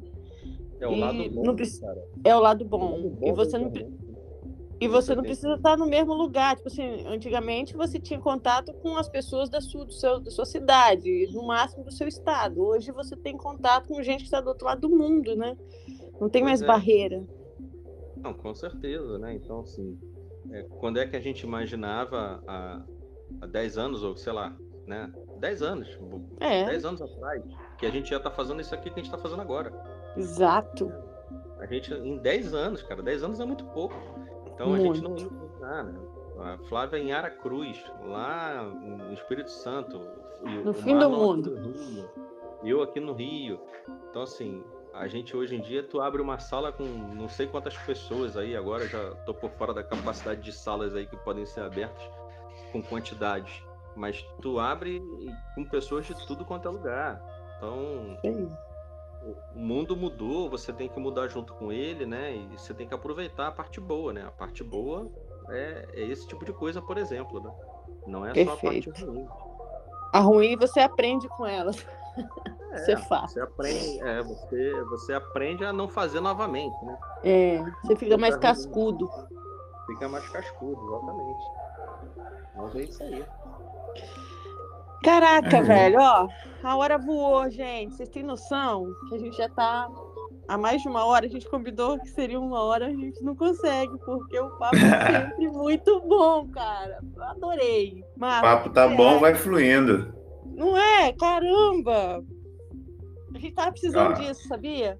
[0.81, 1.57] É o lado bom, não,
[2.25, 2.79] É o lado bom.
[2.79, 3.71] O lado bom e você não,
[4.81, 6.57] e você não precisa estar no mesmo lugar.
[6.57, 10.47] Tipo assim, antigamente você tinha contato com as pessoas da sua, do seu, da sua
[10.47, 12.63] cidade, no máximo do seu estado.
[12.63, 15.55] Hoje você tem contato com gente que está do outro lado do mundo, né?
[16.19, 16.67] Não tem mais é.
[16.67, 17.23] barreira.
[18.17, 19.35] Não, com certeza, né?
[19.35, 19.99] Então, assim,
[20.51, 22.83] é, quando é que a gente imaginava há,
[23.43, 24.57] há 10 anos, ou sei lá,
[24.87, 25.13] né?
[25.41, 25.99] 10 anos,
[26.41, 26.65] é.
[26.65, 27.43] 10 anos atrás,
[27.79, 29.73] que a gente ia estar tá fazendo isso aqui que a gente está fazendo agora.
[30.17, 30.91] Exato.
[31.59, 33.95] A gente, em 10 anos, cara, 10 anos é muito pouco.
[34.61, 34.91] Então muito.
[34.91, 36.01] a gente não ia imaginar, né?
[36.39, 40.01] A Flávia em Aracruz, lá no Espírito Santo.
[40.65, 41.55] No fim do mundo.
[42.63, 43.59] eu aqui no Rio.
[44.11, 47.77] Então, assim, a gente hoje em dia, tu abre uma sala com não sei quantas
[47.79, 51.63] pessoas aí, agora já tô por fora da capacidade de salas aí que podem ser
[51.63, 52.03] abertas
[52.71, 53.65] com quantidade.
[53.97, 55.03] Mas tu abre
[55.55, 57.23] com pessoas de tudo quanto é lugar.
[57.57, 58.49] Então, Sim.
[59.23, 62.35] O mundo mudou, você tem que mudar junto com ele, né?
[62.35, 64.25] E você tem que aproveitar a parte boa, né?
[64.27, 65.11] A parte boa
[65.51, 67.53] é, é esse tipo de coisa, por exemplo, né?
[68.07, 68.61] Não é Perfeito.
[68.61, 69.29] só a parte ruim.
[70.13, 71.87] A ruim você aprende com elas.
[72.73, 73.33] É, você faz.
[73.33, 76.99] Você aprende, é, você, você aprende a não fazer novamente, né?
[77.25, 79.11] É, você fica mais cascudo.
[79.87, 81.45] Fica mais cascudo, exatamente.
[82.57, 83.25] Mas é isso aí.
[85.03, 85.63] Caraca, é.
[85.63, 86.29] velho, ó,
[86.63, 87.95] a hora voou, gente.
[87.95, 89.89] Vocês têm noção que a gente já tá
[90.47, 91.27] há mais de uma hora?
[91.27, 94.81] A gente combinou que seria uma hora, a gente não consegue, porque o papo é
[95.31, 96.99] sempre muito bom, cara.
[97.17, 98.05] Eu adorei.
[98.17, 100.13] o papo tá bom, vai fluindo.
[100.55, 101.13] Não é?
[101.15, 102.23] Caramba!
[103.35, 104.99] A gente tava precisando ah, disso, sabia?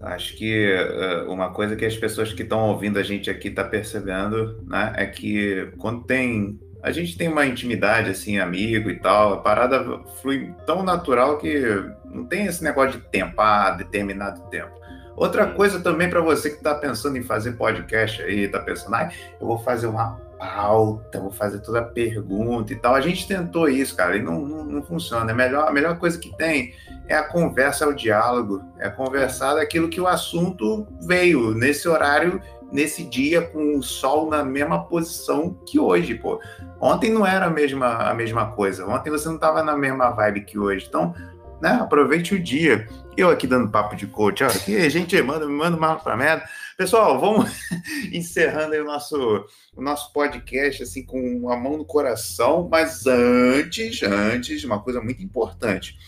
[0.00, 3.64] Acho que uh, uma coisa que as pessoas que estão ouvindo a gente aqui tá
[3.64, 9.34] percebendo, né, é que quando tem a gente tem uma intimidade assim, amigo e tal,
[9.34, 11.60] a parada flui tão natural que
[12.04, 14.78] não tem esse negócio de tempo, ah, determinado tempo.
[15.16, 19.10] Outra coisa também para você que está pensando em fazer podcast aí, está pensando, ah,
[19.40, 22.94] eu vou fazer uma pauta, vou fazer toda a pergunta e tal.
[22.94, 25.30] A gente tentou isso, cara, e não, não, não funciona.
[25.30, 26.72] É melhor, a melhor coisa que tem
[27.08, 32.40] é a conversa, é o diálogo, é conversar daquilo que o assunto veio nesse horário,
[32.70, 36.40] nesse dia, com o sol na mesma posição que hoje, pô.
[36.80, 38.86] Ontem não era a mesma, a mesma coisa.
[38.86, 40.86] Ontem você não estava na mesma vibe que hoje.
[40.88, 41.14] Então,
[41.60, 42.86] né, aproveite o dia.
[43.16, 46.44] Eu aqui dando papo de coach, ó, que gente manda, manda mal pra merda.
[46.76, 47.50] Pessoal, vamos
[48.12, 54.62] encerrando o nosso, o nosso podcast assim com a mão no coração, mas antes, antes,
[54.62, 55.98] uma coisa muito importante.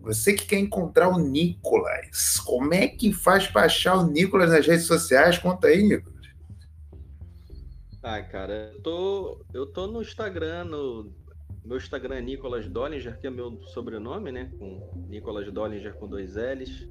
[0.00, 4.66] Você que quer encontrar o Nicolas, como é que faz para achar o Nicolas nas
[4.66, 5.38] redes sociais?
[5.38, 6.15] Conta aí, Nicolas.
[8.08, 11.12] Ah, cara, eu tô, eu tô no Instagram, no
[11.64, 14.48] meu Instagram é Nicolas Dollinger, que é meu sobrenome, né?
[14.60, 16.88] Com Nicolas Dollinger com dois L's.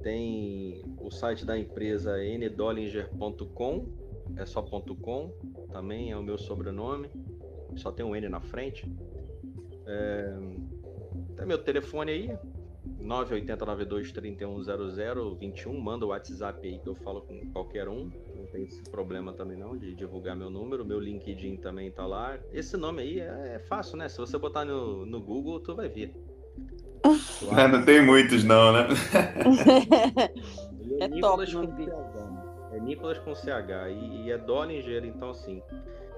[0.00, 3.88] Tem o site da empresa ndollinger.com,
[4.36, 5.32] é só .com,
[5.72, 7.10] também é o meu sobrenome,
[7.74, 8.88] só tem um N na frente.
[9.88, 10.36] É,
[11.36, 12.38] tem meu telefone aí,
[13.02, 18.08] 98092310021, manda o WhatsApp aí que eu falo com qualquer um,
[18.54, 22.38] tem esse problema também não de divulgar meu número, meu LinkedIn também tá lá.
[22.52, 24.08] Esse nome aí é, é fácil, né?
[24.08, 26.14] Se você botar no, no Google, tu vai ver.
[27.58, 28.88] É, não tem muitos, não, né?
[30.98, 32.72] é, é Nicolas top, com CH.
[32.72, 35.60] É Nicolas com CH e, e é Dollinger, então assim.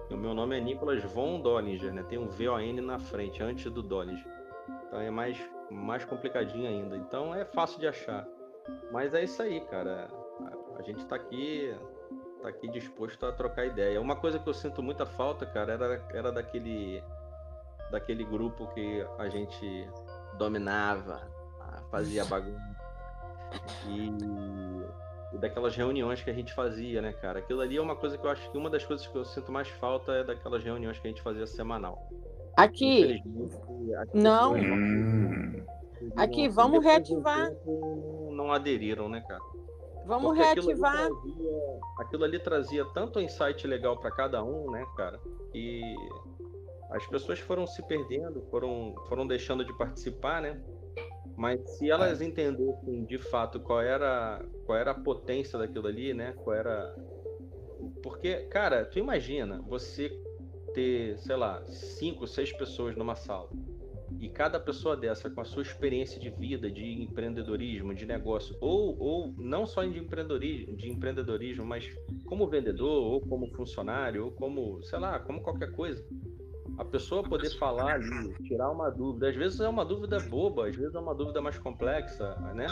[0.09, 2.05] O meu nome é Nicolas von Dollinger, né?
[2.09, 4.25] Tem um V-O-N na frente, antes do Dollinger.
[4.87, 5.37] Então é mais,
[5.69, 6.97] mais complicadinho ainda.
[6.97, 8.25] Então é fácil de achar.
[8.93, 10.09] Mas é isso aí, cara.
[10.41, 11.75] A, a gente tá aqui,
[12.43, 14.01] tá aqui disposto a trocar ideia.
[14.01, 17.03] Uma coisa que eu sinto muita falta, cara, era, era daquele,
[17.91, 19.89] daquele grupo que a gente
[20.39, 21.29] dominava,
[21.91, 22.77] fazia bagunça.
[23.89, 24.11] E,
[25.35, 27.39] e, daquelas reuniões que a gente fazia, né, cara?
[27.39, 29.51] Aquilo ali é uma coisa que eu acho que uma das coisas que eu sinto
[29.53, 32.09] mais falta é daquelas reuniões que a gente fazia semanal.
[32.57, 33.23] Aqui.
[34.15, 34.55] Não.
[34.55, 35.65] Hum.
[36.17, 37.51] Aqui, vamos reativar.
[38.33, 39.41] Não aderiram, né, cara?
[40.07, 40.95] Vamos Porque reativar.
[40.95, 45.21] Aquilo ali, trazia, aquilo ali trazia tanto insight legal para cada um, né, cara?
[45.53, 45.83] E
[46.91, 50.63] as pessoas foram se perdendo, foram, foram deixando de participar, né?
[51.37, 56.33] Mas se elas entendessem de fato qual era, qual era a potência daquilo ali, né?
[56.45, 56.95] Qual era.
[58.03, 60.09] Porque, cara, tu imagina você
[60.73, 63.51] ter, sei lá, cinco, seis pessoas numa sala.
[64.21, 68.97] E cada pessoa dessa com a sua experiência de vida, de empreendedorismo, de negócio, ou,
[68.99, 71.87] ou não só de empreendedorismo, de empreendedorismo, mas
[72.27, 76.05] como vendedor, ou como funcionário, ou como, sei lá, como qualquer coisa.
[76.79, 80.77] A pessoa poder falar ali, tirar uma dúvida, às vezes é uma dúvida boba, às
[80.77, 82.67] vezes é uma dúvida mais complexa, né?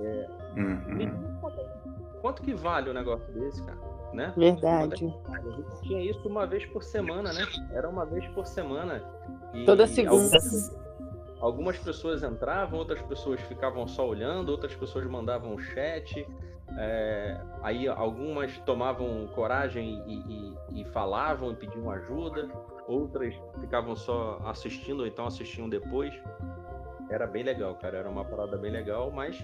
[0.00, 2.20] É, uhum.
[2.20, 3.96] quanto, que vale o um negócio desse, cara?
[4.16, 4.32] né?
[4.36, 5.14] Verdade.
[5.28, 7.46] A gente tinha isso uma vez por semana, né?
[7.70, 9.02] Era uma vez por semana.
[9.56, 10.36] E Toda segunda.
[10.36, 10.78] Algumas,
[11.40, 16.26] algumas, pessoas entravam, outras pessoas ficavam só olhando, outras pessoas mandavam chat.
[16.78, 22.50] É, aí algumas tomavam coragem e, e, e, falavam e pediam ajuda,
[22.86, 26.12] outras ficavam só assistindo ou então assistiam depois.
[27.08, 27.98] Era bem legal, cara.
[27.98, 29.42] Era uma parada bem legal, mas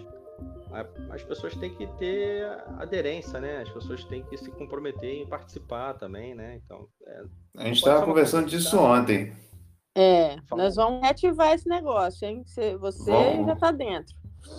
[1.11, 2.45] as pessoas têm que ter
[2.79, 3.63] aderência, né?
[3.63, 6.61] As pessoas têm que se comprometer em participar também, né?
[6.65, 7.23] Então, é,
[7.59, 9.33] a gente estava conversando disso ontem.
[9.95, 12.43] É, nós vamos ativar esse negócio, hein?
[12.47, 14.15] Você, você vamos, já está dentro.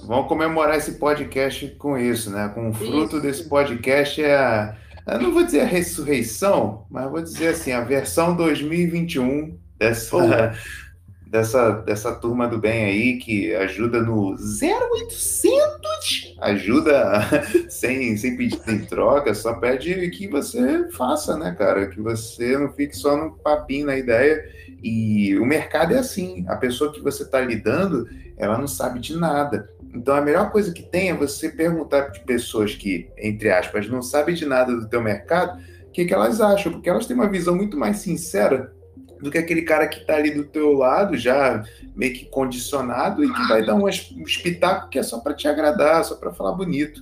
[0.06, 2.52] Vamos comemorar esse podcast com isso, né?
[2.54, 3.22] Com o fruto isso.
[3.22, 4.78] desse podcast é a,
[5.08, 10.54] eu não vou dizer a ressurreição, mas vou dizer assim, a versão 2021 dessa,
[11.28, 17.22] dessa, dessa turma do bem aí que ajuda no 0800, ajuda
[17.70, 21.88] sem, sem pedir em troca, só pede que você faça, né, cara?
[21.88, 24.42] Que você não fique só no papinho na ideia.
[24.84, 28.06] E o mercado é assim, a pessoa que você está lidando,
[28.36, 29.70] ela não sabe de nada.
[29.96, 34.02] Então a melhor coisa que tem é você perguntar de pessoas que, entre aspas, não
[34.02, 35.58] sabem de nada do teu mercado,
[35.88, 38.74] o que, que elas acham, porque elas têm uma visão muito mais sincera
[39.22, 41.64] do que aquele cara que está ali do teu lado, já
[41.96, 46.04] meio que condicionado, e que vai dar um espetáculo que é só para te agradar,
[46.04, 47.02] só para falar bonito.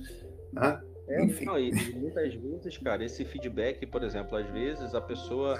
[0.52, 0.78] Né?
[1.12, 1.44] É, Enfim.
[1.44, 5.58] Não, e muitas vezes, cara, esse feedback, por exemplo, às vezes a pessoa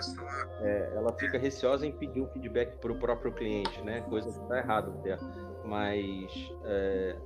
[0.61, 4.01] é, ela fica receosa em pedir um feedback para o próprio cliente, né?
[4.03, 5.19] Coisa que está errado até.
[5.65, 7.17] Mas é,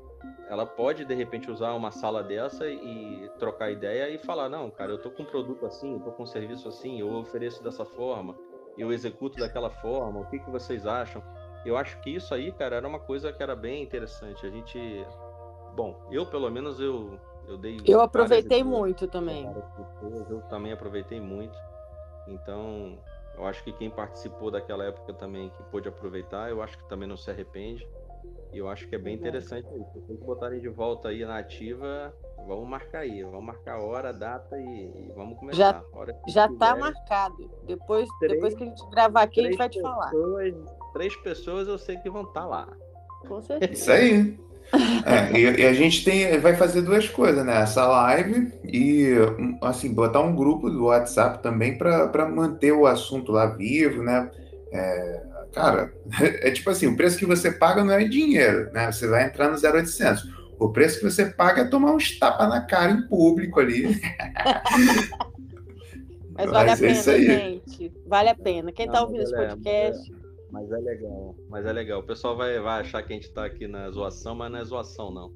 [0.48, 4.92] ela pode de repente usar uma sala dessa e trocar ideia e falar não cara
[4.92, 7.84] eu tô com um produto assim eu tô com um serviço assim eu ofereço dessa
[7.84, 8.36] forma
[8.78, 11.22] eu executo daquela forma, o que, que vocês acham?
[11.64, 14.46] Eu acho que isso aí, cara, era uma coisa que era bem interessante.
[14.46, 14.78] A gente,
[15.74, 17.18] bom, eu pelo menos eu
[17.48, 19.48] eu dei Eu aproveitei muito também.
[20.30, 21.56] Eu também aproveitei muito.
[22.28, 22.98] Então,
[23.36, 27.08] eu acho que quem participou daquela época também que pôde aproveitar, eu acho que também
[27.08, 27.86] não se arrepende.
[28.52, 29.92] E eu acho que é bem interessante isso.
[29.92, 32.14] Se vocês botarem de volta aí na ativa,
[32.46, 33.22] vamos marcar aí.
[33.22, 35.84] Vamos marcar a hora, a data e, e vamos começar.
[36.26, 37.50] Já, já tá marcado.
[37.64, 40.10] Depois, três, depois que a gente gravar aqui, a gente vai te falar.
[40.92, 42.76] Três pessoas eu sei que vão estar tá lá.
[43.28, 43.72] Com certeza.
[43.72, 44.45] Isso aí.
[45.06, 47.62] É, e, e, a gente tem, vai fazer duas coisas, né?
[47.62, 49.12] Essa live e
[49.62, 54.28] assim botar um grupo do WhatsApp também para manter o assunto lá vivo, né?
[54.72, 55.22] É,
[55.52, 58.90] cara, é tipo assim, o preço que você paga não é dinheiro, né?
[58.90, 60.34] Você vai entrar no 0800.
[60.58, 64.00] O preço que você paga é tomar uns tapas na cara em público ali.
[66.36, 67.92] Mas vale Mas a é pena, gente.
[68.06, 68.72] Vale a pena.
[68.72, 70.12] Quem está ouvindo esse é, podcast.
[70.56, 72.00] Mas é legal, mas é legal.
[72.00, 74.64] O pessoal vai, vai achar que a gente está aqui na zoação, mas não é
[74.64, 75.34] zoação, não.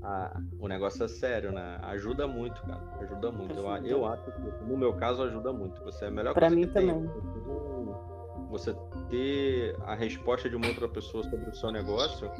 [0.00, 1.80] Ah, o negócio é sério, né?
[1.82, 2.80] Ajuda muito, cara.
[3.00, 3.58] Ajuda muito.
[3.58, 5.82] Eu, eu acho que, no meu caso, ajuda muito.
[5.82, 7.00] Você é a melhor pra coisa mim que também.
[7.00, 7.20] tem
[8.48, 8.74] você
[9.08, 12.30] ter a resposta de uma outra pessoa sobre o seu negócio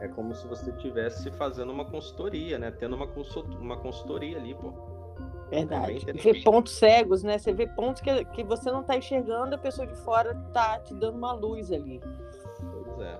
[0.00, 2.70] é como se você estivesse fazendo uma consultoria, né?
[2.70, 3.06] Tendo uma,
[3.58, 4.99] uma consultoria ali, pô.
[5.50, 6.04] Verdade.
[6.06, 7.38] É ver pontos cegos, né?
[7.38, 10.94] Você vê pontos que, que você não está enxergando, a pessoa de fora tá te
[10.94, 12.00] dando uma luz ali.
[12.70, 13.18] Pois é.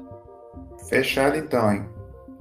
[0.88, 1.88] Fechado então, hein?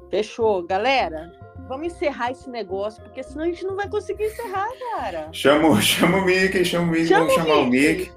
[0.09, 0.63] Fechou.
[0.63, 1.33] Galera,
[1.67, 5.29] vamos encerrar esse negócio, porque senão a gente não vai conseguir encerrar, cara.
[5.31, 8.11] Chama, chama o Mickey, chama o Mickey, chama vamos chamar o Mickey.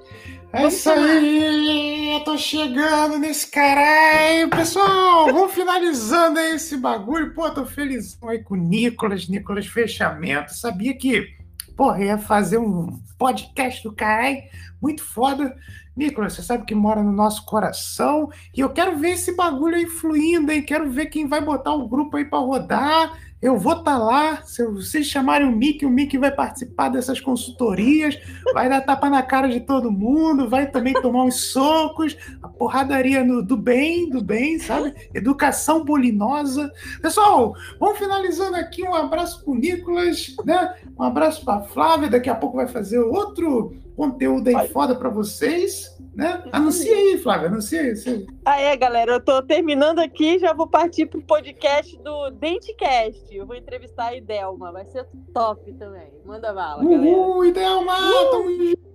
[0.55, 4.47] É isso aí, eu tô chegando nesse caralho.
[4.51, 7.33] Pessoal, vamos finalizando aí esse bagulho.
[7.33, 10.53] Pô, tô feliz aí com o Nicolas, Nicolas Fechamento.
[10.53, 11.27] Sabia que,
[11.75, 14.41] porra, ia fazer um podcast do caralho,
[14.81, 15.55] muito foda.
[15.95, 19.85] Nicolas, você sabe que mora no nosso coração e eu quero ver esse bagulho aí
[19.85, 20.63] fluindo, hein?
[20.63, 23.13] Quero ver quem vai botar o grupo aí para rodar
[23.43, 27.19] eu vou estar tá lá, se vocês chamarem o Mickey, o Mickey vai participar dessas
[27.19, 28.17] consultorias,
[28.53, 33.21] vai dar tapa na cara de todo mundo, vai também tomar uns socos, a porradaria
[33.21, 34.93] no, do bem, do bem, sabe?
[35.13, 36.71] Educação bolinosa.
[37.01, 40.75] Pessoal, vamos finalizando aqui, um abraço pro Nicolas, né?
[40.97, 45.93] Um abraço pra Flávia, daqui a pouco vai fazer outro conteúdo aí foda para vocês
[46.15, 46.43] né?
[46.51, 48.27] Anuncia aí, Flávia, anuncia aí.
[48.45, 53.35] Ah, é, galera, eu tô terminando aqui, já vou partir pro podcast do Dentecast.
[53.35, 56.11] Eu vou entrevistar a Idelma, vai ser top também.
[56.23, 57.17] Manda bala, Uhul, galera.
[57.17, 58.31] Uhul, Idelma, uh!
[58.31, 58.93] tamo junto.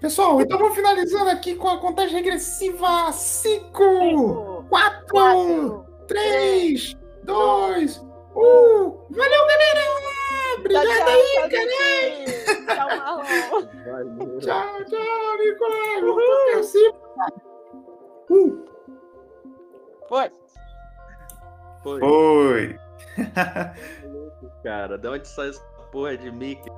[0.00, 8.02] Pessoal, então vamos finalizando aqui com a contagem regressiva 5, 4, Quatro, 3, 2, 1.
[8.36, 10.13] Valeu, galera!
[10.58, 12.34] Obrigado aí, galera!
[12.66, 14.38] Tchau, Marlon.
[14.38, 16.00] Tchau, tchau, Nicolás.
[16.00, 16.88] Vamos tocar assim.
[18.30, 18.64] Uh,
[20.08, 20.32] Foi.
[21.82, 22.00] Foi.
[22.00, 22.78] Foi.
[24.62, 25.62] Cara, de onde sai essa
[25.92, 26.70] porra de Mickey?